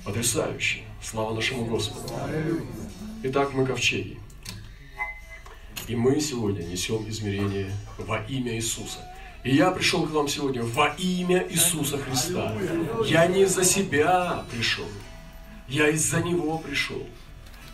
Потрясающе. 0.05 0.83
Слава 1.03 1.35
нашему 1.35 1.67
Господу. 1.67 2.13
Итак, 3.25 3.53
мы 3.53 3.67
ковчеги. 3.67 4.19
И 5.89 5.95
мы 5.95 6.21
сегодня 6.21 6.63
несем 6.63 7.09
измерение 7.09 7.71
во 7.99 8.19
имя 8.23 8.55
Иисуса. 8.55 8.99
И 9.47 9.55
я 9.55 9.71
пришел 9.71 10.05
к 10.05 10.11
вам 10.11 10.27
сегодня 10.27 10.65
во 10.65 10.89
имя 10.99 11.47
Иисуса 11.49 11.99
Христа. 11.99 12.53
Я 13.05 13.29
не 13.29 13.45
за 13.45 13.65
себя 13.65 14.43
пришел, 14.51 14.89
я 15.69 15.89
из-за 15.91 16.21
Него 16.21 16.59
пришел. 16.59 17.07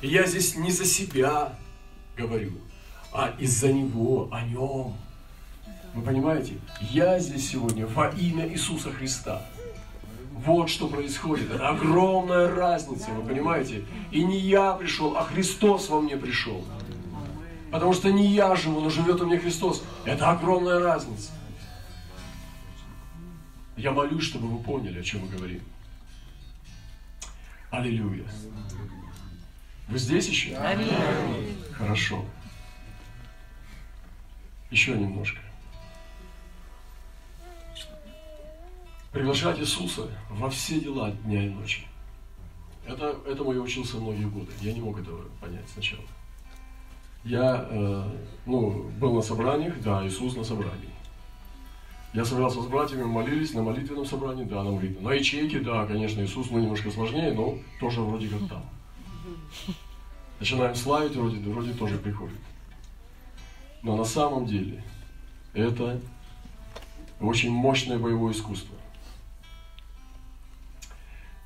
И 0.02 0.08
я 0.08 0.26
здесь 0.26 0.54
не 0.54 0.70
за 0.70 0.84
себя 0.84 1.54
говорю, 2.14 2.52
а 3.10 3.34
из-за 3.38 3.72
Него, 3.72 4.28
о 4.30 4.42
Нем. 4.42 4.94
Вы 5.94 6.02
понимаете? 6.02 6.58
Я 6.90 7.18
здесь 7.18 7.48
сегодня 7.48 7.86
во 7.86 8.08
имя 8.08 8.46
Иисуса 8.46 8.92
Христа. 8.92 9.40
Вот 10.44 10.68
что 10.68 10.88
происходит. 10.88 11.52
Это 11.52 11.70
огромная 11.70 12.54
разница, 12.54 13.12
вы 13.12 13.26
понимаете? 13.26 13.86
И 14.10 14.22
не 14.22 14.38
я 14.38 14.74
пришел, 14.74 15.16
а 15.16 15.24
Христос 15.24 15.88
во 15.88 16.02
мне 16.02 16.18
пришел. 16.18 16.62
Потому 17.70 17.94
что 17.94 18.12
не 18.12 18.26
я 18.26 18.54
живу, 18.56 18.80
но 18.80 18.90
живет 18.90 19.22
у 19.22 19.26
меня 19.26 19.40
Христос. 19.40 19.82
Это 20.04 20.30
огромная 20.30 20.78
разница. 20.78 21.30
Я 23.76 23.92
молюсь, 23.92 24.24
чтобы 24.24 24.48
вы 24.48 24.62
поняли, 24.62 25.00
о 25.00 25.02
чем 25.02 25.22
мы 25.22 25.28
говорим. 25.28 25.62
Аллилуйя. 27.70 28.26
Вы 29.88 29.98
здесь 29.98 30.28
еще? 30.28 30.56
Аминь. 30.56 30.88
Хорошо. 31.72 32.24
Еще 34.70 34.96
немножко. 34.96 35.40
Приглашать 39.10 39.58
Иисуса 39.58 40.08
во 40.30 40.48
все 40.48 40.80
дела 40.80 41.10
дня 41.10 41.44
и 41.44 41.50
ночи. 41.50 41.86
Это, 42.86 43.16
этому 43.26 43.52
я 43.52 43.60
учился 43.60 43.98
многие 43.98 44.24
годы. 44.24 44.50
Я 44.60 44.72
не 44.72 44.80
мог 44.80 44.98
этого 44.98 45.28
понять 45.40 45.68
сначала. 45.72 46.04
Я 47.24 47.68
э, 47.70 48.16
ну, 48.46 48.90
был 48.98 49.14
на 49.14 49.22
собраниях, 49.22 49.80
да, 49.82 50.04
Иисус 50.06 50.34
на 50.34 50.42
собрании. 50.42 50.91
Я 52.12 52.26
собрался 52.26 52.60
с 52.60 52.66
братьями, 52.66 53.04
молились 53.04 53.54
на 53.54 53.62
молитвенном 53.62 54.04
собрании, 54.04 54.44
да, 54.44 54.62
на 54.62 54.70
молитвенном. 54.70 55.04
На 55.04 55.14
ячейке, 55.14 55.60
да, 55.60 55.86
конечно, 55.86 56.20
Иисус, 56.20 56.50
ну, 56.50 56.58
немножко 56.58 56.90
сложнее, 56.90 57.32
но 57.32 57.58
тоже 57.80 58.02
вроде 58.02 58.28
как 58.28 58.48
там. 58.48 58.62
Начинаем 60.38 60.74
славить, 60.74 61.16
вроде, 61.16 61.38
вроде 61.38 61.72
тоже 61.72 61.96
приходит. 61.96 62.38
Но 63.82 63.96
на 63.96 64.04
самом 64.04 64.44
деле 64.44 64.84
это 65.54 66.00
очень 67.18 67.50
мощное 67.50 67.98
боевое 67.98 68.32
искусство. 68.32 68.76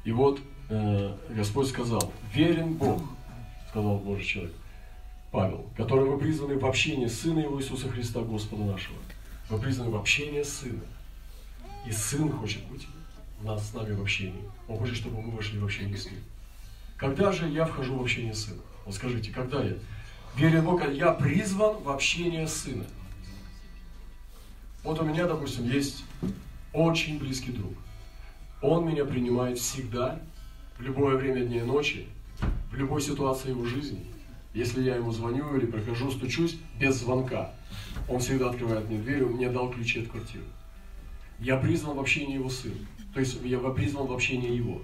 И 0.04 0.10
вот 0.10 0.40
э, 0.68 1.16
Господь 1.30 1.68
сказал, 1.68 2.12
верен 2.32 2.74
Бог, 2.74 3.02
сказал 3.68 3.98
Божий 3.98 4.24
человек, 4.24 4.54
Павел, 5.30 5.66
который 5.76 6.08
вы 6.08 6.18
призваны 6.18 6.58
в 6.58 6.66
общении 6.66 7.06
Сына 7.06 7.40
Его 7.40 7.60
Иисуса 7.60 7.88
Христа, 7.88 8.20
Господа 8.22 8.64
нашего. 8.64 8.96
Мы 9.48 9.58
призваны 9.58 9.90
в 9.90 9.96
общение 9.96 10.44
с 10.44 10.58
Сыном. 10.58 10.86
И 11.86 11.92
Сын 11.92 12.30
хочет 12.32 12.64
быть 12.66 12.86
у 13.40 13.46
нас 13.46 13.70
с 13.70 13.74
нами 13.74 13.94
в 13.94 14.02
общении. 14.02 14.42
Он 14.66 14.78
хочет, 14.78 14.96
чтобы 14.96 15.22
мы 15.22 15.30
вошли 15.30 15.58
в 15.58 15.64
общение 15.64 15.96
с 15.96 16.06
Ним. 16.06 16.20
Когда 16.96 17.30
же 17.30 17.48
я 17.48 17.64
вхожу 17.64 17.96
в 17.96 18.02
общение 18.02 18.34
с 18.34 18.44
Сыном? 18.44 18.64
Вот 18.84 18.94
скажите, 18.94 19.30
когда 19.30 19.62
я? 19.62 19.74
Верен 20.36 20.64
Бог, 20.64 20.82
я 20.92 21.12
призван 21.12 21.82
в 21.82 21.88
общение 21.88 22.48
с 22.48 22.54
Сыном. 22.54 22.86
Вот 24.82 25.00
у 25.00 25.04
меня, 25.04 25.26
допустим, 25.26 25.68
есть 25.68 26.04
очень 26.72 27.18
близкий 27.18 27.52
друг. 27.52 27.72
Он 28.62 28.86
меня 28.88 29.04
принимает 29.04 29.58
всегда, 29.58 30.20
в 30.78 30.82
любое 30.82 31.16
время 31.16 31.44
дня 31.44 31.62
и 31.62 31.64
ночи, 31.64 32.06
в 32.70 32.74
любой 32.74 33.00
ситуации 33.00 33.50
его 33.50 33.64
жизни. 33.64 34.04
Если 34.56 34.84
я 34.84 34.96
ему 34.96 35.12
звоню 35.12 35.54
или 35.54 35.66
прохожу, 35.66 36.10
стучусь 36.10 36.56
без 36.80 37.00
звонка, 37.00 37.52
он 38.08 38.20
всегда 38.20 38.48
открывает 38.48 38.88
мне 38.88 38.96
дверь, 38.96 39.22
он 39.22 39.32
мне 39.32 39.50
дал 39.50 39.70
ключи 39.70 40.00
от 40.00 40.08
квартиры. 40.08 40.46
Я 41.38 41.58
призван 41.58 41.94
в 41.94 42.00
общении 42.00 42.36
его 42.36 42.48
сына. 42.48 42.86
То 43.12 43.20
есть 43.20 43.38
я 43.44 43.58
призван 43.58 44.06
в 44.06 44.14
общении 44.14 44.56
его. 44.56 44.80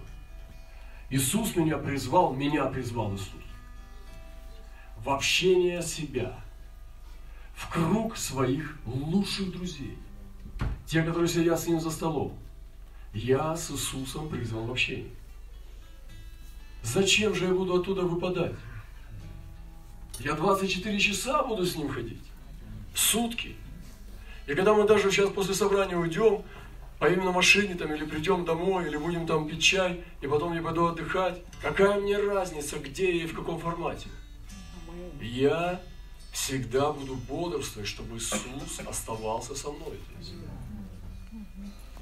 Иисус 1.09 1.57
меня 1.57 1.79
призвал, 1.79 2.35
меня 2.35 2.67
призвал 2.67 3.15
Иисус. 3.15 3.31
В 4.99 5.09
общение 5.09 5.81
себя. 5.81 6.39
В 7.55 7.73
круг 7.73 8.19
своих 8.19 8.77
лучших 8.85 9.53
друзей. 9.53 9.97
Те, 10.85 11.03
которые 11.03 11.29
сидят 11.29 11.59
с 11.59 11.67
ним 11.67 11.81
за 11.81 11.91
столом. 11.91 12.35
Я 13.15 13.57
с 13.57 13.71
Иисусом 13.71 14.29
призван 14.29 14.67
в 14.67 14.71
общение. 14.71 15.09
Зачем 16.83 17.35
же 17.35 17.47
я 17.47 17.55
буду 17.55 17.81
оттуда 17.81 18.03
выпадать? 18.03 18.53
Я 20.25 20.35
24 20.35 20.99
часа 21.01 21.43
буду 21.43 21.67
с 21.67 21.75
ним 21.75 21.89
ходить. 21.89 22.23
Сутки. 22.95 23.57
И 24.47 24.55
когда 24.55 24.73
мы 24.73 24.87
даже 24.87 25.11
сейчас 25.11 25.31
после 25.31 25.55
собрания 25.55 25.97
уйдем, 25.97 26.43
поедем 27.01 27.25
на 27.25 27.33
машине 27.33 27.75
там, 27.75 27.93
или 27.93 28.05
придем 28.05 28.45
домой, 28.45 28.87
или 28.87 28.97
будем 28.97 29.27
там 29.27 29.49
пить 29.49 29.63
чай, 29.63 30.05
и 30.21 30.29
потом 30.29 30.55
я 30.55 30.63
пойду 30.63 30.87
отдыхать, 30.87 31.43
какая 31.61 32.01
мне 32.01 32.19
разница, 32.19 32.79
где 32.79 33.17
я 33.17 33.25
и 33.25 33.27
в 33.27 33.35
каком 33.35 33.59
формате? 33.59 34.09
Я 35.21 35.81
всегда 36.33 36.93
буду 36.93 37.17
бодрствовать, 37.17 37.89
чтобы 37.89 38.17
Иисус 38.17 38.41
оставался 38.87 39.57
со 39.57 39.71
мной 39.73 39.99
здесь. 40.15 40.35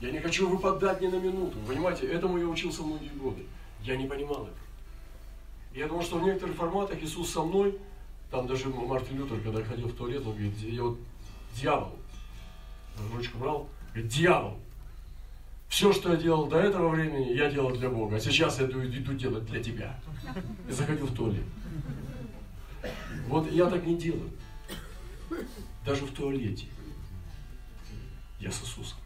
Я 0.00 0.10
не 0.10 0.18
хочу 0.18 0.48
выпадать 0.48 1.00
ни 1.00 1.06
на 1.06 1.16
минуту. 1.16 1.58
Понимаете, 1.66 2.06
этому 2.06 2.38
я 2.38 2.46
учился 2.46 2.82
многие 2.82 3.10
годы. 3.10 3.44
Я 3.82 3.96
не 3.96 4.06
понимал 4.06 4.44
это. 4.44 5.78
Я 5.78 5.88
думал, 5.88 6.02
что 6.02 6.18
в 6.18 6.22
некоторых 6.22 6.56
форматах 6.56 7.02
Иисус 7.02 7.30
со 7.30 7.42
мной, 7.42 7.78
там 8.30 8.46
даже 8.46 8.68
Мартин 8.68 9.18
Лютер, 9.18 9.40
когда 9.40 9.62
ходил 9.62 9.88
в 9.88 9.94
туалет, 9.94 10.24
он 10.24 10.32
говорит, 10.32 10.56
я 10.58 10.82
вот 10.82 10.98
дьявол. 11.54 11.98
Ручку 13.12 13.38
брал, 13.38 13.68
говорит, 13.92 14.10
дьявол. 14.10 14.58
Все, 15.68 15.92
что 15.92 16.12
я 16.12 16.16
делал 16.16 16.46
до 16.46 16.58
этого 16.58 16.88
времени, 16.88 17.32
я 17.32 17.50
делал 17.50 17.70
для 17.70 17.88
Бога. 17.88 18.16
А 18.16 18.20
сейчас 18.20 18.58
я 18.58 18.66
иду, 18.66 18.84
иду 18.84 19.14
делать 19.14 19.46
для 19.46 19.62
тебя. 19.62 19.98
И 20.68 20.72
заходил 20.72 21.06
в 21.06 21.14
туалет. 21.14 21.44
Вот 23.28 23.50
я 23.50 23.66
так 23.66 23.84
не 23.84 23.96
делаю. 23.96 24.30
Даже 25.84 26.04
в 26.04 26.12
туалете. 26.12 26.66
Я 28.40 28.50
с 28.50 28.62
Иисусом. 28.62 28.98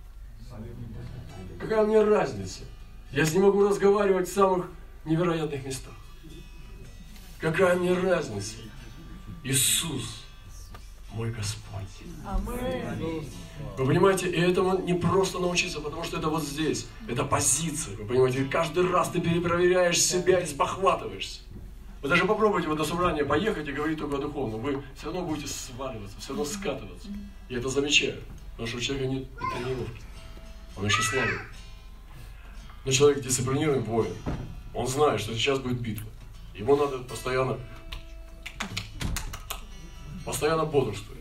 Какая 1.61 1.85
мне 1.85 2.03
разница? 2.03 2.65
Я 3.11 3.25
с 3.25 3.33
ним 3.33 3.43
могу 3.45 3.69
разговаривать 3.69 4.29
в 4.29 4.33
самых 4.33 4.71
невероятных 5.05 5.65
местах. 5.65 5.95
Какая 7.41 7.77
мне 7.77 7.93
разница? 7.93 8.57
Иисус, 9.45 10.25
мой 11.13 11.31
Господь. 11.31 11.83
Вы 13.77 13.87
понимаете, 13.87 14.31
и 14.31 14.41
этому 14.41 14.79
не 14.79 14.95
просто 14.95 15.39
научиться, 15.39 15.81
потому 15.81 16.03
что 16.03 16.17
это 16.17 16.31
вот 16.31 16.43
здесь, 16.43 16.87
это 17.07 17.25
позиция. 17.25 17.95
Вы 17.99 18.07
понимаете, 18.07 18.45
каждый 18.47 18.91
раз 18.91 19.11
ты 19.11 19.21
перепроверяешь 19.21 20.01
себя 20.01 20.41
и 20.41 20.47
спохватываешься. 20.47 21.43
Вы 22.01 22.09
даже 22.09 22.25
попробуйте 22.25 22.69
в 22.69 22.73
это 22.73 22.85
собрание 22.85 23.25
поехать 23.25 23.69
и 23.69 23.73
говорить 23.73 23.99
только 23.99 24.17
о 24.17 24.19
духовном. 24.19 24.63
Вы 24.63 24.83
все 24.97 25.07
равно 25.07 25.23
будете 25.23 25.47
сваливаться, 25.47 26.19
все 26.19 26.31
равно 26.31 26.47
скатываться. 26.47 27.09
Я 27.51 27.59
это 27.59 27.69
замечаю, 27.69 28.23
потому 28.53 28.67
что 28.67 28.79
у 28.79 28.81
человека 28.81 29.09
нет 29.09 29.29
тренировки. 29.39 30.03
Он 30.77 30.87
еще 30.87 31.03
слабый. 31.03 31.39
Но 32.87 32.93
человек 32.93 33.23
дисциплинированный 33.23 33.83
воин. 33.83 34.15
Он 34.73 34.87
знает, 34.87 35.21
что 35.21 35.35
сейчас 35.35 35.59
будет 35.59 35.81
битва. 35.81 36.09
Ему 36.55 36.77
надо 36.77 36.99
постоянно, 36.99 37.59
постоянно 40.25 40.65
бодрствовать. 40.65 41.21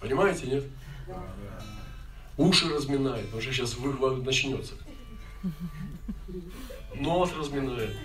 Понимаете, 0.00 0.46
нет? 0.46 0.64
Уши 2.36 2.68
разминает, 2.68 3.24
потому 3.26 3.42
что 3.42 3.52
сейчас 3.52 3.74
выхват 3.74 4.24
начнется. 4.24 4.74
Нос 6.94 7.30
разминает. 7.36 7.96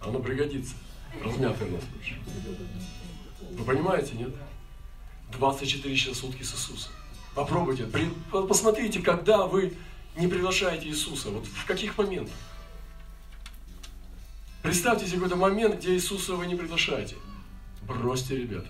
Оно 0.00 0.18
пригодится. 0.20 0.74
Размятый 1.24 1.70
нос. 1.70 1.82
Вы 3.52 3.64
понимаете, 3.64 4.16
нет? 4.16 4.34
24 5.32 5.96
часа 5.96 6.12
в 6.12 6.16
сутки 6.16 6.42
с 6.42 6.54
Иисусом. 6.54 6.92
Попробуйте, 7.34 7.88
посмотрите, 8.30 9.00
когда 9.00 9.46
вы 9.46 9.74
не 10.16 10.26
приглашаете 10.26 10.88
Иисуса, 10.88 11.30
вот 11.30 11.46
в 11.46 11.66
каких 11.66 11.98
моментах. 11.98 12.34
Представьте 14.62 15.06
себе 15.06 15.16
какой-то 15.16 15.36
момент, 15.36 15.76
где 15.76 15.94
Иисуса 15.94 16.34
вы 16.34 16.46
не 16.46 16.54
приглашаете. 16.54 17.16
Бросьте, 17.86 18.36
ребята. 18.36 18.68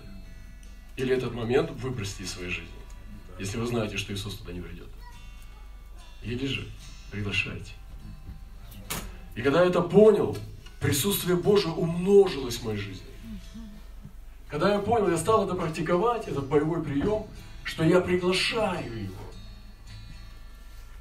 Или 0.95 1.15
этот 1.15 1.33
момент 1.33 1.71
выбросьте 1.71 2.23
из 2.23 2.33
своей 2.33 2.49
жизни, 2.49 2.69
если 3.39 3.57
вы 3.57 3.65
знаете, 3.65 3.97
что 3.97 4.13
Иисус 4.13 4.35
туда 4.35 4.53
не 4.53 4.61
придет. 4.61 4.87
Или 6.23 6.45
же 6.45 6.67
приглашайте. 7.11 7.71
И 9.35 9.41
когда 9.41 9.61
я 9.61 9.69
это 9.69 9.81
понял, 9.81 10.37
присутствие 10.79 11.35
Божие 11.35 11.73
умножилось 11.73 12.57
в 12.57 12.65
моей 12.65 12.77
жизни. 12.77 13.05
Когда 14.49 14.73
я 14.73 14.79
понял, 14.79 15.09
я 15.09 15.17
стал 15.17 15.45
это 15.45 15.55
практиковать, 15.55 16.27
этот 16.27 16.47
боевой 16.47 16.83
прием, 16.83 17.25
что 17.63 17.83
я 17.83 18.01
приглашаю 18.01 19.03
его. 19.03 19.15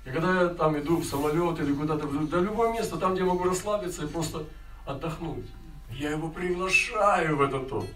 И 0.05 0.11
когда 0.11 0.43
я 0.43 0.49
там 0.49 0.79
иду 0.79 0.99
в 0.99 1.05
самолет 1.05 1.59
или 1.61 1.73
куда-то, 1.73 2.07
до 2.07 2.41
любое 2.41 2.73
место, 2.73 2.97
там, 2.97 3.15
где 3.15 3.25
могу 3.25 3.45
расслабиться 3.45 4.05
и 4.05 4.09
просто 4.09 4.45
отдохнуть. 4.87 5.47
Я 5.91 6.11
его 6.11 6.29
приглашаю 6.29 7.37
в 7.37 7.43
этот 7.43 7.69
дом. 7.69 7.87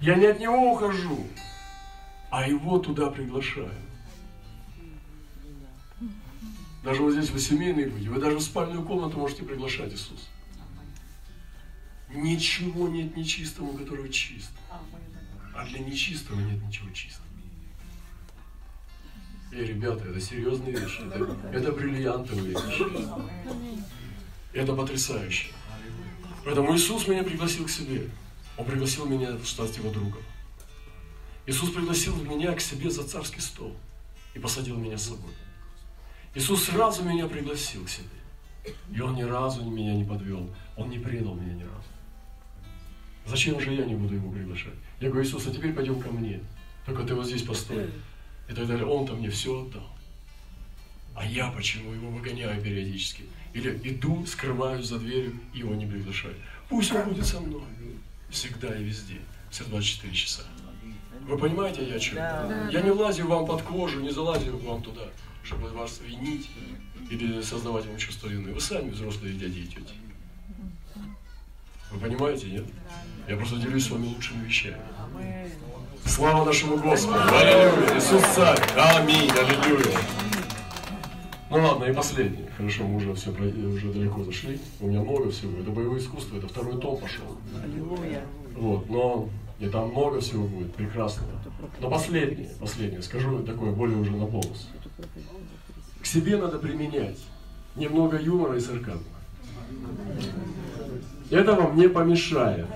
Я 0.00 0.14
не 0.14 0.26
от 0.26 0.40
него 0.40 0.72
ухожу, 0.72 1.26
а 2.30 2.48
его 2.48 2.78
туда 2.78 3.10
приглашаю. 3.10 3.72
Даже 6.82 7.02
вот 7.02 7.12
здесь 7.12 7.30
вы 7.30 7.38
семейные 7.38 7.86
люди, 7.86 8.08
вы 8.08 8.20
даже 8.20 8.36
в 8.36 8.42
спальную 8.42 8.82
комнату 8.82 9.18
можете 9.18 9.44
приглашать 9.44 9.92
Иисуса. 9.92 10.26
Ничего 12.12 12.88
нет 12.88 13.16
нечистого, 13.16 13.76
который 13.76 14.10
чист. 14.10 14.50
А 15.54 15.64
для 15.66 15.80
нечистого 15.80 16.40
нет 16.40 16.62
ничего 16.62 16.90
чистого. 16.90 17.26
Эй, 19.52 19.66
ребята, 19.66 20.08
это 20.08 20.20
серьезные 20.20 20.72
вещи. 20.72 21.00
Это, 21.06 21.36
это 21.52 21.72
бриллиантовые 21.72 22.54
вещи. 22.54 22.86
Это 24.52 24.74
потрясающе. 24.74 25.48
Поэтому 26.44 26.74
Иисус 26.74 27.06
меня 27.06 27.22
пригласил 27.22 27.66
к 27.66 27.70
себе. 27.70 28.08
Он 28.60 28.66
пригласил 28.66 29.06
меня 29.06 29.38
стать 29.42 29.74
его 29.78 29.90
другом. 29.90 30.20
Иисус 31.46 31.70
пригласил 31.70 32.14
меня 32.16 32.52
к 32.52 32.60
себе 32.60 32.90
за 32.90 33.08
царский 33.08 33.40
стол 33.40 33.74
и 34.34 34.38
посадил 34.38 34.76
меня 34.76 34.98
с 34.98 35.04
собой. 35.04 35.32
Иисус 36.34 36.64
сразу 36.64 37.02
меня 37.02 37.26
пригласил 37.26 37.86
к 37.86 37.88
себе. 37.88 38.10
И 38.92 39.00
Он 39.00 39.14
ни 39.14 39.22
разу 39.22 39.64
меня 39.64 39.94
не 39.94 40.04
подвел. 40.04 40.46
Он 40.76 40.90
не 40.90 40.98
предал 40.98 41.36
меня 41.36 41.54
ни 41.54 41.62
разу. 41.62 41.88
Зачем 43.24 43.58
же 43.58 43.72
я 43.72 43.86
не 43.86 43.94
буду 43.94 44.16
его 44.16 44.30
приглашать? 44.30 44.74
Я 45.00 45.08
говорю, 45.08 45.26
Иисус, 45.26 45.46
а 45.46 45.52
теперь 45.52 45.72
пойдем 45.72 45.98
ко 45.98 46.10
мне. 46.10 46.42
Только 46.84 47.04
ты 47.04 47.14
вот 47.14 47.24
здесь 47.24 47.44
постой. 47.44 47.88
И 48.46 48.52
так 48.52 48.66
далее. 48.66 48.84
Он-то 48.84 49.14
мне 49.14 49.30
все 49.30 49.58
отдал. 49.58 49.88
А 51.16 51.24
я 51.24 51.50
почему 51.50 51.94
его 51.94 52.10
выгоняю 52.10 52.60
периодически? 52.60 53.22
Или 53.54 53.70
иду, 53.84 54.26
скрываюсь 54.26 54.84
за 54.84 54.98
дверью 54.98 55.40
и 55.54 55.60
его 55.60 55.74
не 55.74 55.86
приглашаю. 55.86 56.34
Пусть 56.68 56.92
он 56.92 57.08
будет 57.08 57.24
со 57.24 57.40
мной. 57.40 57.62
Всегда 58.30 58.74
и 58.74 58.82
везде. 58.84 59.20
Все 59.50 59.64
24 59.64 60.14
часа. 60.14 60.42
Вы 61.26 61.36
понимаете, 61.36 61.86
я 61.86 61.96
о 61.96 61.98
чем? 61.98 62.14
Да. 62.16 62.68
Я 62.70 62.80
не 62.80 62.90
лазю 62.90 63.26
вам 63.26 63.46
под 63.46 63.62
кожу, 63.62 64.00
не 64.00 64.10
залазю 64.10 64.56
вам 64.58 64.82
туда, 64.82 65.02
чтобы 65.42 65.68
вас 65.68 66.00
винить 66.04 66.48
или 67.10 67.42
создавать 67.42 67.86
вам 67.86 67.98
чувство 67.98 68.28
вины. 68.28 68.52
Вы 68.52 68.60
сами 68.60 68.90
взрослые 68.90 69.34
дяди 69.34 69.60
и 69.60 69.66
тети. 69.66 69.94
Вы 71.90 71.98
понимаете, 71.98 72.46
нет? 72.46 72.64
Я 73.28 73.36
просто 73.36 73.56
делюсь 73.56 73.86
с 73.86 73.90
вами 73.90 74.06
лучшими 74.06 74.44
вещами. 74.46 74.80
Слава 76.06 76.44
нашему 76.44 76.76
Господу! 76.78 77.20
Аллилуйя! 77.20 77.98
Иисус 77.98 78.22
Царь! 78.34 78.58
Аминь! 78.76 79.30
Аллилуйя! 79.30 79.98
Ну 81.50 81.56
ладно, 81.56 81.84
и 81.84 81.92
последнее. 81.92 82.48
Хорошо, 82.56 82.84
мы 82.84 82.96
уже 82.96 83.12
все 83.14 83.30
уже 83.30 83.92
далеко 83.92 84.22
зашли. 84.22 84.60
У 84.78 84.86
меня 84.86 85.00
много 85.00 85.30
всего. 85.30 85.58
Это 85.60 85.72
боевое 85.72 85.98
искусство, 85.98 86.36
это 86.36 86.46
второй 86.46 86.80
том 86.80 86.96
пошел. 86.96 87.24
Вот, 88.56 88.88
но 88.88 89.28
и 89.58 89.68
там 89.68 89.90
много 89.90 90.20
всего 90.20 90.46
будет 90.46 90.72
прекрасного. 90.74 91.32
Но 91.80 91.90
последнее, 91.90 92.50
последнее, 92.60 93.02
скажу 93.02 93.40
такое 93.40 93.72
более 93.72 93.98
уже 93.98 94.12
на 94.12 94.26
полос. 94.26 94.68
К 96.00 96.06
себе 96.06 96.36
надо 96.36 96.58
применять 96.58 97.18
немного 97.74 98.16
юмора 98.20 98.56
и 98.56 98.60
сарказма. 98.60 99.02
Это 101.30 101.54
вам 101.54 101.76
не 101.76 101.88
помешает. 101.88 102.66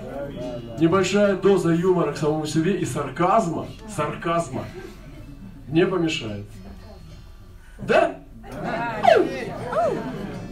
Небольшая 0.79 1.37
доза 1.37 1.73
юмора 1.73 2.11
к 2.11 2.17
самому 2.17 2.45
себе 2.45 2.77
и 2.77 2.85
сарказма, 2.85 3.67
сарказма 3.93 4.65
не 5.69 5.85
помешает. 5.87 6.45
Да? 7.79 8.14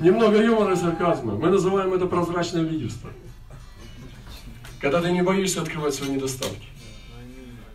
Немного 0.03 0.43
юмора 0.43 0.73
и 0.73 0.75
сарказма. 0.75 1.35
Мы 1.35 1.49
называем 1.49 1.93
это 1.93 2.07
прозрачное 2.07 2.61
лидерство. 2.61 3.09
Когда 4.81 5.01
ты 5.01 5.09
не 5.11 5.23
боишься 5.23 5.61
открывать 5.61 5.93
свои 5.93 6.09
недостатки. 6.09 6.67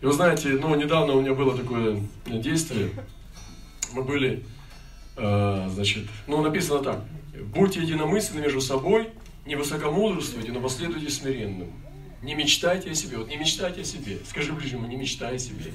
И 0.01 0.05
вы 0.05 0.13
знаете, 0.13 0.49
ну, 0.49 0.75
недавно 0.75 1.13
у 1.13 1.21
меня 1.21 1.33
было 1.33 1.57
такое 1.57 2.03
действие. 2.27 2.91
Мы 3.93 4.03
были, 4.03 4.45
э, 5.17 5.69
значит, 5.73 6.05
ну, 6.27 6.43
написано 6.43 6.83
так. 6.83 7.03
Будьте 7.47 7.81
единомысленны 7.81 8.41
между 8.41 8.61
собой, 8.61 9.09
не 9.47 9.55
высокомудрствуйте, 9.55 10.51
но 10.51 10.61
последуйте 10.61 11.09
смиренным. 11.09 11.71
Не 12.21 12.35
мечтайте 12.35 12.91
о 12.91 12.93
себе. 12.93 13.17
Вот 13.17 13.27
не 13.27 13.37
мечтайте 13.37 13.81
о 13.81 13.83
себе. 13.83 14.19
Скажи 14.29 14.53
ближнему, 14.53 14.85
не 14.85 14.97
мечтай 14.97 15.37
о 15.37 15.39
себе. 15.39 15.73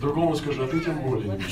Другому 0.00 0.36
скажи, 0.36 0.62
а 0.62 0.68
ты 0.68 0.80
тем 0.80 1.02
более 1.02 1.28
не. 1.28 1.44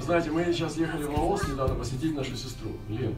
Знаете, 0.00 0.30
мы 0.30 0.44
сейчас 0.52 0.76
ехали 0.76 1.04
в 1.04 1.10
Лаос 1.10 1.48
недавно 1.48 1.74
посетить 1.74 2.14
нашу 2.14 2.36
сестру, 2.36 2.72
Лену. 2.88 3.14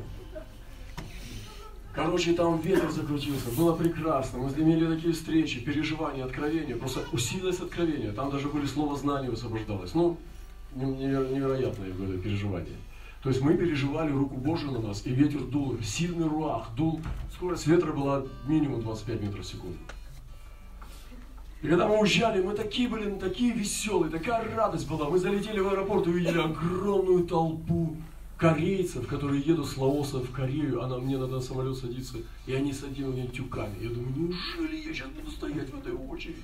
Короче, 1.93 2.33
там 2.35 2.61
ветер 2.61 2.91
закрутился, 2.91 3.51
было 3.57 3.75
прекрасно, 3.75 4.39
мы 4.39 4.51
имели 4.51 4.87
такие 4.95 5.13
встречи, 5.13 5.61
переживания, 5.61 6.25
откровения, 6.25 6.77
просто 6.77 7.01
усилилось 7.13 7.61
откровение, 7.61 8.13
там 8.13 8.31
даже 8.31 8.49
были 8.49 8.67
слова 8.67 8.97
знания 8.97 9.29
высвобождалось. 9.29 9.95
Ну, 9.95 10.17
невероятное 10.75 11.91
было 11.93 12.17
переживание. 12.19 12.77
То 13.23 13.29
есть 13.29 13.43
мы 13.43 13.55
переживали 13.55 14.11
руку 14.11 14.37
Божию 14.37 14.73
на 14.73 14.81
нас, 14.81 15.03
и 15.05 15.11
ветер 15.11 15.41
дул, 15.43 15.77
сильный 15.83 16.27
руах, 16.27 16.71
дул, 16.75 17.01
скорость 17.35 17.67
ветра 17.67 17.93
была 17.93 18.25
минимум 18.47 18.81
25 18.81 19.21
метров 19.21 19.45
в 19.45 19.49
секунду. 19.49 19.79
И 21.61 21.69
когда 21.69 21.87
мы 21.87 22.01
уезжали, 22.01 22.41
мы 22.43 22.55
такие 22.55 22.89
были, 22.89 23.19
такие 23.19 23.53
веселые, 23.53 24.11
такая 24.11 24.43
радость 24.57 24.89
была. 24.89 25.11
Мы 25.11 25.19
залетели 25.19 25.61
в 25.61 25.69
аэропорт 25.69 26.07
и 26.07 26.11
увидели 26.11 26.39
огромную 26.39 27.27
толпу 27.27 27.97
корейцев, 28.39 29.07
которые 29.07 29.43
едут 29.43 29.67
с 29.67 29.77
Лаоса 29.77 30.21
в 30.21 30.31
Корею, 30.33 30.83
а 30.83 30.99
мне 30.99 31.19
надо 31.19 31.35
на 31.35 31.41
самолет 31.43 31.77
садиться, 31.77 32.17
и 32.47 32.55
они 32.55 32.73
садили 32.73 33.05
меня 33.05 33.27
тюками. 33.27 33.75
Я 33.83 33.91
думаю, 33.91 34.15
неужели 34.17 34.77
я 34.77 34.95
сейчас 34.95 35.09
буду 35.11 35.31
стоять 35.31 35.69
в 35.69 35.79
этой 35.79 35.93
очереди? 35.93 36.41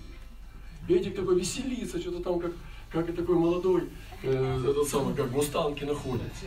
Эдик 0.87 1.17
такой 1.17 1.41
веселится, 1.41 1.99
что-то 1.99 2.23
там 2.23 2.39
как, 2.39 2.53
как 2.93 3.09
и 3.09 3.12
такой 3.12 3.37
молодой, 3.37 3.89
этот 4.22 4.88
самый, 4.88 5.14
как 5.14 5.31
мустанки 5.31 5.85
находится. 5.85 6.46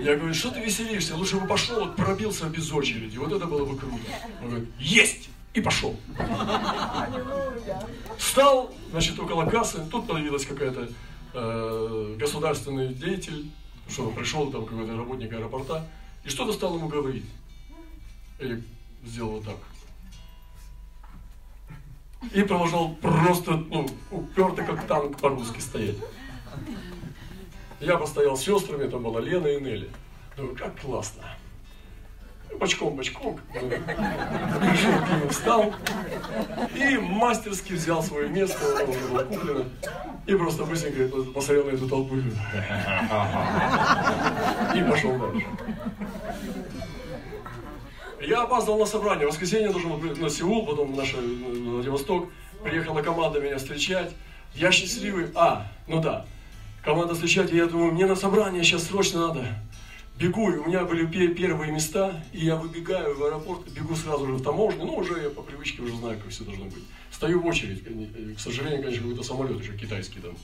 Я 0.00 0.16
говорю, 0.16 0.34
что 0.34 0.50
ты 0.50 0.60
веселишься? 0.60 1.16
Лучше 1.16 1.38
бы 1.38 1.46
пошел, 1.46 1.80
вот 1.80 1.96
пробился 1.96 2.46
без 2.48 2.72
очереди. 2.72 3.16
Вот 3.18 3.32
это 3.32 3.46
было 3.46 3.64
бы 3.64 3.76
круто. 3.76 3.96
Он 4.42 4.48
говорит, 4.48 4.68
есть! 4.78 5.28
И 5.54 5.60
пошел. 5.60 5.96
Встал, 8.18 8.70
значит, 8.90 9.18
около 9.18 9.46
кассы. 9.46 9.84
Тут 9.90 10.06
появилась 10.06 10.44
какая-то 10.44 10.90
э, 11.32 12.16
государственный 12.18 12.92
деятель, 12.92 13.50
что 13.88 14.10
пришел 14.10 14.50
там 14.50 14.66
какой-то 14.66 14.96
работник 14.96 15.32
аэропорта, 15.32 15.88
и 16.24 16.28
что-то 16.28 16.52
стал 16.52 16.76
ему 16.76 16.88
говорить. 16.88 17.24
Или 18.38 18.62
сделал 19.02 19.40
вот 19.40 19.44
так. 19.44 19.56
И 22.34 22.42
продолжал 22.42 22.94
просто, 22.96 23.52
ну, 23.52 23.88
упертый 24.10 24.66
как 24.66 24.86
танк 24.86 25.18
по-русски 25.18 25.60
стоять. 25.60 25.96
Я 27.80 27.96
постоял 27.98 28.36
с 28.36 28.42
сестрами, 28.42 28.88
там 28.88 29.02
была 29.02 29.20
Лена 29.20 29.48
и 29.48 29.60
Нелли. 29.60 29.90
Думаю, 30.36 30.56
как 30.56 30.80
классно. 30.80 31.22
Бочком-бочком. 32.58 33.38
Встал 35.30 35.74
и 36.74 36.96
мастерски 36.96 37.74
взял 37.74 38.02
свое 38.02 38.28
место, 38.28 38.58
оно 38.82 38.90
уже 38.90 39.00
было 39.08 39.24
куплено. 39.24 39.64
И 40.26 40.34
просто 40.34 40.64
быстренько 40.64 41.08
посмотрел 41.32 41.66
на 41.66 41.70
эту 41.70 41.88
толпу 41.88 42.16
и 44.74 44.82
пошел 44.82 45.18
дальше. 45.18 45.46
Я 48.20 48.42
опаздывал 48.42 48.78
на 48.78 48.86
собрание. 48.86 49.26
В 49.26 49.30
воскресенье 49.30 49.70
должен 49.70 49.90
был 49.90 50.16
на 50.16 50.30
Сеул, 50.30 50.64
потом 50.66 50.92
в 50.92 50.96
наш 50.96 51.14
Владивосток. 51.14 52.30
Приехала 52.64 53.02
команда 53.02 53.40
меня 53.40 53.58
встречать. 53.58 54.12
Я 54.54 54.72
счастливый. 54.72 55.30
А, 55.34 55.66
ну 55.86 56.00
да. 56.00 56.24
Команда 56.86 57.14
встречать, 57.14 57.52
и 57.52 57.56
я 57.56 57.66
думаю, 57.66 57.92
мне 57.92 58.06
на 58.06 58.14
собрание 58.14 58.62
сейчас 58.62 58.84
срочно 58.84 59.26
надо. 59.26 59.44
Бегу, 60.20 60.52
и 60.52 60.56
у 60.56 60.68
меня 60.68 60.84
были 60.84 61.04
первые 61.34 61.72
места, 61.72 62.24
и 62.32 62.44
я 62.44 62.54
выбегаю 62.54 63.18
в 63.18 63.24
аэропорт, 63.24 63.68
бегу 63.72 63.96
сразу 63.96 64.24
же 64.24 64.34
в 64.34 64.42
таможню, 64.44 64.84
ну, 64.84 64.94
уже 64.94 65.20
я 65.20 65.30
по 65.30 65.42
привычке 65.42 65.82
уже 65.82 65.96
знаю, 65.96 66.16
как 66.20 66.28
все 66.30 66.44
должно 66.44 66.66
быть. 66.66 66.84
Стою 67.10 67.40
в 67.40 67.46
очередь, 67.46 67.82
к 68.36 68.38
сожалению, 68.38 68.82
конечно, 68.82 69.02
какой-то 69.02 69.24
самолет 69.24 69.60
еще 69.60 69.76
китайский 69.76 70.20
там, 70.20 70.36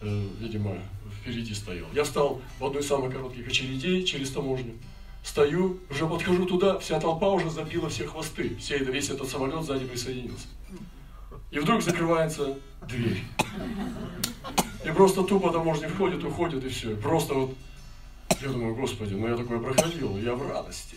э, 0.00 0.26
видимо, 0.40 0.78
впереди 1.20 1.54
стоял. 1.54 1.86
Я 1.94 2.02
встал 2.02 2.42
в 2.58 2.66
одну 2.66 2.80
из 2.80 2.88
самых 2.88 3.12
коротких 3.12 3.46
очередей 3.46 4.02
через 4.02 4.32
таможню, 4.32 4.74
стою, 5.22 5.78
уже 5.90 6.08
подхожу 6.08 6.44
туда, 6.44 6.80
вся 6.80 6.98
толпа 6.98 7.30
уже 7.30 7.50
забила 7.50 7.88
все 7.88 8.04
хвосты, 8.04 8.56
все, 8.56 8.78
весь 8.78 9.10
этот 9.10 9.28
самолет 9.28 9.62
сзади 9.62 9.86
присоединился. 9.86 10.48
И 11.52 11.60
вдруг 11.60 11.82
закрывается 11.82 12.58
дверь. 12.86 13.22
И 14.84 14.90
просто 14.90 15.22
тупо 15.22 15.50
таможня 15.50 15.88
входит, 15.88 16.24
уходит, 16.24 16.64
и 16.64 16.68
все. 16.68 16.96
Просто 16.96 17.34
вот 17.34 17.54
я 18.40 18.48
думаю, 18.48 18.74
Господи, 18.74 19.14
ну 19.14 19.28
я 19.28 19.36
такое 19.36 19.58
проходил, 19.58 20.16
я 20.18 20.34
в 20.34 20.48
радости. 20.48 20.96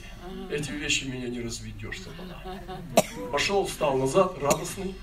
Эти 0.49 0.71
вещи 0.71 1.05
меня 1.05 1.27
не 1.27 1.41
разведешь, 1.41 2.01
сатана. 2.01 2.37
Пошел, 3.31 3.65
встал 3.65 3.97
назад, 3.97 4.37
радостный, 4.41 4.95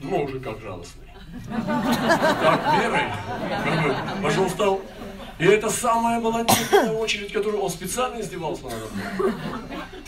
ну 0.00 0.24
уже 0.24 0.40
как 0.40 0.62
радостный. 0.64 1.08
Так, 1.48 2.80
верой. 2.80 3.04
Как 3.64 3.82
бы, 3.82 4.22
пошел, 4.22 4.46
встал. 4.48 4.80
И 5.38 5.44
это 5.44 5.68
самая 5.68 6.20
была 6.20 6.44
очередь, 6.98 7.32
которую 7.32 7.62
он 7.62 7.70
специально 7.70 8.20
издевался 8.20 8.64
над 8.64 8.92
мной. 8.92 9.32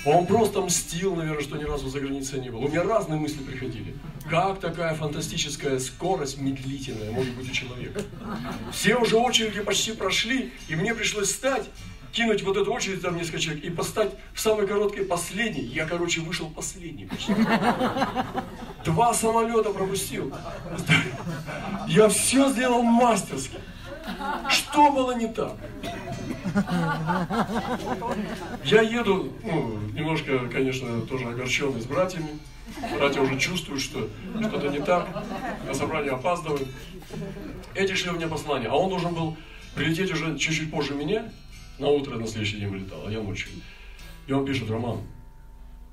Он 0.05 0.27
просто 0.27 0.61
мстил, 0.61 1.17
наверное, 1.17 1.43
что 1.43 1.57
ни 1.57 1.65
разу 1.65 1.89
за 1.89 1.99
границей 2.01 2.41
не 2.41 2.51
был. 2.51 2.61
У 2.61 2.69
меня 2.69 2.85
разные 2.85 3.19
мысли 3.19 3.43
приходили. 3.43 3.97
Как 4.31 4.61
такая 4.61 4.95
фантастическая 4.95 5.81
скорость 5.81 6.39
медлительная 6.39 7.11
может 7.11 7.35
быть 7.35 7.51
у 7.51 7.53
человека? 7.53 8.03
Все 8.73 8.95
уже 8.97 9.17
очереди 9.17 9.61
почти 9.61 9.93
прошли, 9.93 10.53
и 10.69 10.77
мне 10.77 10.95
пришлось 10.95 11.29
встать, 11.29 11.65
кинуть 12.13 12.43
вот 12.45 12.57
эту 12.57 12.73
очередь, 12.73 13.03
там 13.03 13.17
несколько 13.17 13.41
человек, 13.41 13.65
и 13.65 13.71
постать 13.71 14.13
в 14.33 14.41
самой 14.41 14.69
короткой 14.69 15.05
последней. 15.05 15.65
Я, 15.65 15.87
короче, 15.87 16.21
вышел 16.21 16.49
последний 16.49 17.07
почти. 17.07 17.35
Два 18.85 19.13
самолета 19.13 19.71
пропустил. 19.71 20.33
Я 21.89 22.09
все 22.09 22.49
сделал 22.51 22.83
мастерски. 22.83 23.59
Что 24.51 24.93
было 24.93 25.17
не 25.17 25.29
так? 25.29 25.57
Я 28.65 28.83
еду, 28.83 29.33
ну, 29.43 29.79
немножко, 29.93 30.49
конечно, 30.49 31.03
тоже 31.03 31.27
огорченный 31.27 31.81
с 31.81 31.87
братьями. 31.87 32.39
Братья 32.97 33.21
уже 33.21 33.39
чувствуют, 33.39 33.83
что 33.83 34.09
что-то 34.41 34.69
не 34.69 34.81
так, 34.81 35.09
на 35.67 35.75
собрание 35.75 36.13
опаздывают. 36.13 36.69
Эти 37.75 37.95
шли 37.95 38.11
у 38.11 38.15
меня 38.15 38.29
послание, 38.29 38.69
а 38.69 38.75
он 38.75 38.91
должен 38.91 39.15
был 39.15 39.37
прилететь 39.75 40.13
уже 40.13 40.37
чуть-чуть 40.39 40.71
позже 40.71 40.95
меня, 40.95 41.31
на 41.79 41.89
утро 41.89 42.17
на 42.17 42.27
следующий 42.27 42.59
день 42.59 42.69
вылетал, 42.69 43.07
а 43.07 43.11
я 43.11 43.21
ночью. 43.21 43.51
И 44.27 44.33
он 44.33 44.45
пишет, 44.45 44.71
Роман, 44.71 45.01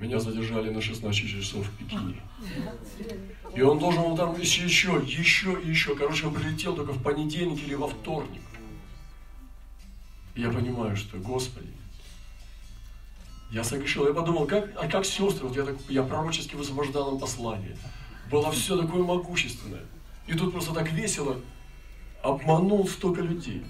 меня 0.03 0.19
задержали 0.19 0.69
на 0.69 0.81
16 0.81 1.29
часов 1.29 1.65
в 1.65 1.77
Пекине. 1.77 2.21
И 3.55 3.61
он 3.61 3.79
должен 3.79 4.03
был 4.03 4.17
там 4.17 4.39
еще, 4.39 4.65
еще, 4.65 5.01
еще, 5.05 5.57
еще. 5.63 5.95
Короче, 5.95 6.27
он 6.27 6.33
прилетел 6.33 6.75
только 6.75 6.91
в 6.91 7.01
понедельник 7.01 7.63
или 7.65 7.73
во 7.73 7.87
вторник. 7.87 8.41
И 10.35 10.41
я 10.41 10.49
понимаю, 10.49 10.97
что, 10.97 11.17
Господи, 11.17 11.71
я 13.51 13.63
согрешил. 13.63 14.05
Я 14.07 14.13
подумал, 14.13 14.45
как, 14.45 14.71
а 14.75 14.87
как 14.87 15.05
сестры, 15.05 15.47
вот 15.47 15.55
я, 15.55 15.63
так, 15.63 15.77
я 15.87 16.03
пророчески 16.03 16.55
высвобождал 16.55 17.13
им 17.13 17.19
послание. 17.19 17.77
Было 18.29 18.51
все 18.51 18.79
такое 18.79 19.03
могущественное. 19.03 19.85
И 20.27 20.33
тут 20.33 20.51
просто 20.51 20.73
так 20.73 20.91
весело 20.91 21.39
обманул 22.21 22.87
столько 22.87 23.21
людей. 23.21 23.63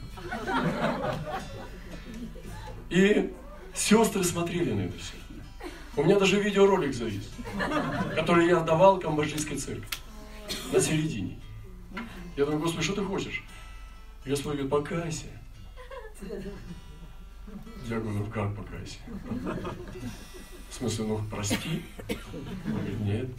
И 2.89 3.31
сестры 3.75 4.23
смотрели 4.23 4.71
на 4.71 4.81
это 4.81 4.97
все. 4.97 5.22
У 5.95 6.03
меня 6.03 6.17
даже 6.17 6.41
видеоролик 6.41 6.93
завис, 6.93 7.29
который 8.15 8.47
я 8.47 8.61
отдавал 8.61 8.99
Камбоджийской 8.99 9.57
церкви 9.57 9.87
на 10.71 10.79
середине. 10.79 11.39
Я 12.35 12.45
думаю, 12.45 12.61
Господи, 12.61 12.83
что 12.83 12.95
ты 12.95 13.03
хочешь? 13.05 13.43
И 14.25 14.29
Господь 14.29 14.53
говорит, 14.53 14.71
покайся. 14.71 15.27
Я 17.87 17.99
говорю, 17.99 18.19
ну 18.19 18.25
как 18.25 18.55
покайся? 18.55 18.97
В 20.69 20.73
смысле, 20.73 21.05
ну 21.05 21.21
прости? 21.29 21.83
Он 22.65 22.73
говорит, 22.73 22.99
нет. 23.01 23.29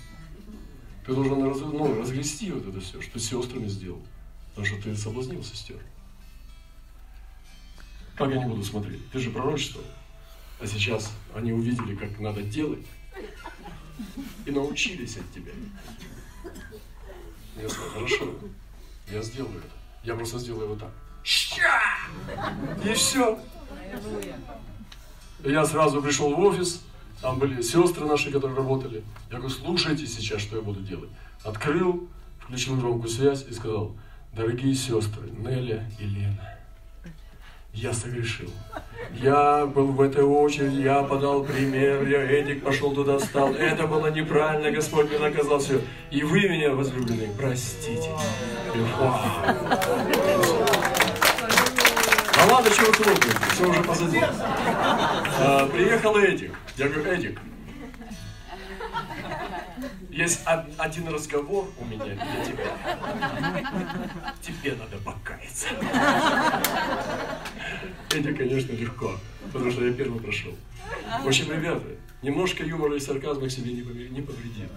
Ты 1.05 1.15
должен 1.15 1.43
раз, 1.43 1.61
ну, 1.61 2.01
разгрести 2.01 2.53
вот 2.53 2.69
это 2.69 2.81
все, 2.81 3.01
что 3.03 3.19
с 3.19 3.25
сестрами 3.25 3.67
сделал. 3.67 4.03
Потому 4.51 4.67
что 4.67 4.83
ты 4.83 4.97
соблазнил 4.97 5.43
сестер. 5.43 5.81
Как 8.17 8.31
я 8.31 8.39
не 8.39 8.47
буду 8.47 8.63
смотреть? 8.63 9.11
Ты 9.11 9.19
же 9.19 9.31
пророчествовал. 9.31 9.87
А 10.65 10.67
сейчас 10.67 11.13
они 11.35 11.53
увидели, 11.53 11.95
как 11.95 12.19
надо 12.19 12.41
делать, 12.41 12.87
и 14.47 14.51
научились 14.51 15.19
от 15.19 15.31
тебя. 15.31 15.53
Я 17.61 17.69
сказал, 17.69 17.91
хорошо, 17.91 18.35
я 19.13 19.21
сделаю 19.21 19.59
это. 19.59 19.69
Я 20.05 20.15
просто 20.15 20.39
сделаю 20.39 20.69
вот 20.69 20.81
так. 20.81 20.91
Ща! 21.23 21.83
И 22.83 22.95
все. 22.95 23.39
Я 25.45 25.67
сразу 25.67 26.01
пришел 26.01 26.35
в 26.35 26.41
офис, 26.41 26.81
там 27.21 27.39
были 27.39 27.61
сестры 27.61 28.07
наши, 28.07 28.33
которые 28.33 28.57
работали. 28.57 29.05
Я 29.31 29.37
говорю, 29.37 29.55
слушайте 29.55 30.07
сейчас, 30.07 30.41
что 30.41 30.57
я 30.57 30.63
буду 30.63 30.81
делать. 30.81 31.11
Открыл, 31.43 32.09
включил 32.41 32.77
громкую 32.77 33.11
связь 33.11 33.45
и 33.47 33.53
сказал, 33.53 33.95
дорогие 34.33 34.75
сестры, 34.75 35.29
Неля 35.29 35.87
и 35.99 36.05
Лена, 36.05 36.54
я 37.75 37.93
согрешил. 37.93 38.51
Я 39.13 39.67
был 39.67 39.89
в 39.89 40.01
этой 40.01 40.23
очереди, 40.23 40.81
я 40.81 41.03
подал 41.03 41.45
пример, 41.45 42.07
я 42.07 42.23
Эдик 42.23 42.65
пошел 42.65 42.95
туда, 42.95 43.19
стал. 43.19 43.53
Это 43.55 43.87
было 43.87 44.11
неправильно, 44.11 44.71
Господь 44.71 45.11
меня 45.11 45.21
наказал 45.21 45.59
все. 45.59 45.81
И 46.11 46.23
вы 46.23 46.49
меня, 46.49 46.71
возлюбленные, 46.71 47.31
простите. 47.37 48.11
А 52.37 52.47
ладно, 52.51 52.71
чего 52.71 52.93
трогаете? 52.93 53.29
Все 53.53 53.69
уже 53.69 53.83
позади. 53.83 54.21
А, 54.21 55.67
приехал 55.67 56.17
Эдик. 56.17 56.53
Я 56.77 56.89
говорю, 56.89 57.11
Эдик, 57.11 57.41
есть 60.15 60.41
один 60.79 61.09
разговор 61.09 61.69
у 61.79 61.85
меня 61.85 62.05
для 62.05 62.45
тебя. 62.45 62.77
Тебе 64.41 64.75
надо 64.77 64.97
покаяться. 65.05 65.67
Эдик, 68.15 68.39
конечно, 68.39 68.73
легко, 68.73 69.19
потому 69.53 69.73
что 69.73 69.85
я 69.85 69.93
первый 69.93 70.21
прошел. 70.21 70.55
В 71.23 71.27
общем, 71.27 71.51
ребята, 71.51 71.87
немножко 72.23 72.63
юмора 72.65 72.97
и 72.97 73.01
сарказма 73.01 73.49
к 73.49 73.51
себе 73.51 73.73
не 73.73 73.83
повредит. 74.23 74.71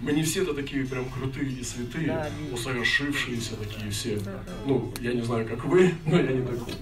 Мы 0.00 0.12
не 0.12 0.22
все-то 0.22 0.54
такие 0.54 0.86
прям 0.86 1.10
крутые 1.10 1.52
и 1.52 1.62
святые, 1.62 2.30
усовершившиеся 2.52 3.56
такие 3.56 3.90
все. 3.90 4.18
Ну, 4.64 4.94
я 5.00 5.12
не 5.12 5.20
знаю, 5.20 5.46
как 5.46 5.64
вы, 5.64 5.94
но 6.06 6.18
я 6.18 6.32
не 6.32 6.42
такой. 6.42 6.74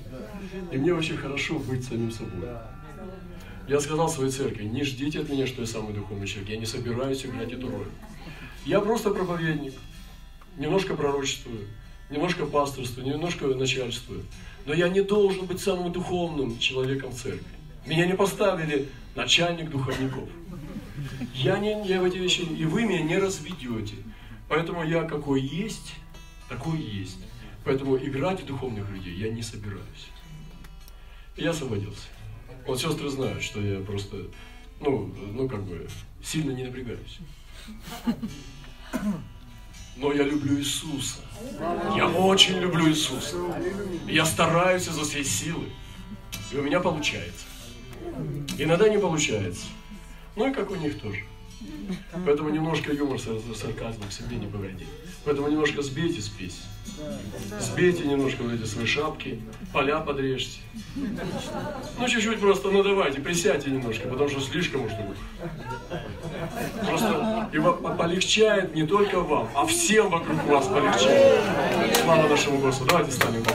И 0.70 0.78
мне 0.78 0.94
очень 0.94 1.16
хорошо 1.16 1.58
быть 1.58 1.84
самим 1.84 2.12
собой. 2.12 2.48
Я 3.68 3.80
сказал 3.80 4.08
своей 4.08 4.30
церкви, 4.30 4.64
не 4.64 4.82
ждите 4.82 5.20
от 5.20 5.28
меня, 5.28 5.46
что 5.46 5.60
я 5.60 5.66
самый 5.66 5.92
духовный 5.92 6.26
человек. 6.26 6.48
Я 6.48 6.56
не 6.56 6.64
собираюсь 6.64 7.26
играть 7.26 7.52
эту 7.52 7.70
роль. 7.70 7.88
Я 8.64 8.80
просто 8.80 9.10
проповедник. 9.10 9.74
Немножко 10.56 10.96
пророчествую, 10.96 11.68
немножко 12.08 12.46
пасторствую, 12.46 13.06
немножко 13.06 13.46
начальствую. 13.46 14.24
Но 14.64 14.72
я 14.72 14.88
не 14.88 15.02
должен 15.02 15.44
быть 15.44 15.60
самым 15.60 15.92
духовным 15.92 16.58
человеком 16.58 17.12
церкви. 17.12 17.44
Меня 17.86 18.06
не 18.06 18.14
поставили 18.14 18.88
начальник 19.14 19.70
духовников. 19.70 20.28
Я 21.34 21.58
не 21.58 21.86
я 21.86 22.00
в 22.00 22.04
эти 22.04 22.16
вещи, 22.16 22.40
и 22.40 22.64
вы 22.64 22.84
меня 22.84 23.02
не 23.02 23.18
разведете. 23.18 23.96
Поэтому 24.48 24.82
я 24.82 25.04
какой 25.04 25.42
есть, 25.42 25.94
такой 26.48 26.80
есть. 26.80 27.18
Поэтому 27.64 27.98
играть 27.98 28.42
в 28.42 28.46
духовных 28.46 28.88
людей 28.90 29.14
я 29.14 29.30
не 29.30 29.42
собираюсь. 29.42 30.08
Я 31.36 31.50
освободился. 31.50 32.08
Вот 32.68 32.78
сестры 32.78 33.08
знают, 33.08 33.42
что 33.42 33.62
я 33.62 33.80
просто, 33.80 34.26
ну, 34.80 35.10
ну 35.32 35.48
как 35.48 35.64
бы, 35.64 35.88
сильно 36.22 36.50
не 36.50 36.64
напрягаюсь. 36.64 37.18
Но 39.96 40.12
я 40.12 40.22
люблю 40.22 40.58
Иисуса. 40.58 41.20
Я 41.96 42.08
очень 42.10 42.58
люблю 42.58 42.86
Иисуса. 42.90 43.36
Я 44.06 44.26
стараюсь 44.26 44.86
изо 44.86 45.02
всей 45.02 45.24
силы. 45.24 45.64
И 46.52 46.56
у 46.58 46.62
меня 46.62 46.80
получается. 46.80 47.46
Иногда 48.58 48.86
не 48.90 48.98
получается. 48.98 49.64
Ну 50.36 50.50
и 50.50 50.52
как 50.52 50.70
у 50.70 50.74
них 50.74 51.00
тоже. 51.00 51.24
Поэтому 52.26 52.50
немножко 52.50 52.92
юмор, 52.92 53.18
сарказм 53.18 54.06
к 54.06 54.12
себе 54.12 54.36
не 54.36 54.46
повредит. 54.46 54.88
Поэтому 55.24 55.48
немножко 55.48 55.80
сбейте 55.80 56.20
спесь. 56.20 56.60
Сбейте 57.60 58.04
немножко 58.04 58.42
вот 58.42 58.52
эти 58.52 58.64
свои 58.64 58.86
шапки, 58.86 59.40
поля 59.72 60.00
подрежьте. 60.00 60.60
Ну, 61.98 62.08
чуть-чуть 62.08 62.40
просто, 62.40 62.70
ну 62.70 62.82
давайте, 62.82 63.20
присядьте 63.20 63.70
немножко, 63.70 64.08
потому 64.08 64.28
что 64.28 64.40
слишком 64.40 64.84
уж 64.84 64.92
Просто 66.86 67.48
и 67.52 67.58
полегчает 67.58 68.74
не 68.74 68.86
только 68.86 69.20
вам, 69.20 69.48
а 69.54 69.66
всем 69.66 70.10
вокруг 70.10 70.44
вас 70.44 70.66
полегчает. 70.66 71.96
Слава 72.04 72.28
нашему 72.28 72.58
Господу. 72.58 72.90
Давайте 72.90 73.12
станем, 73.12 73.42
по 73.42 73.52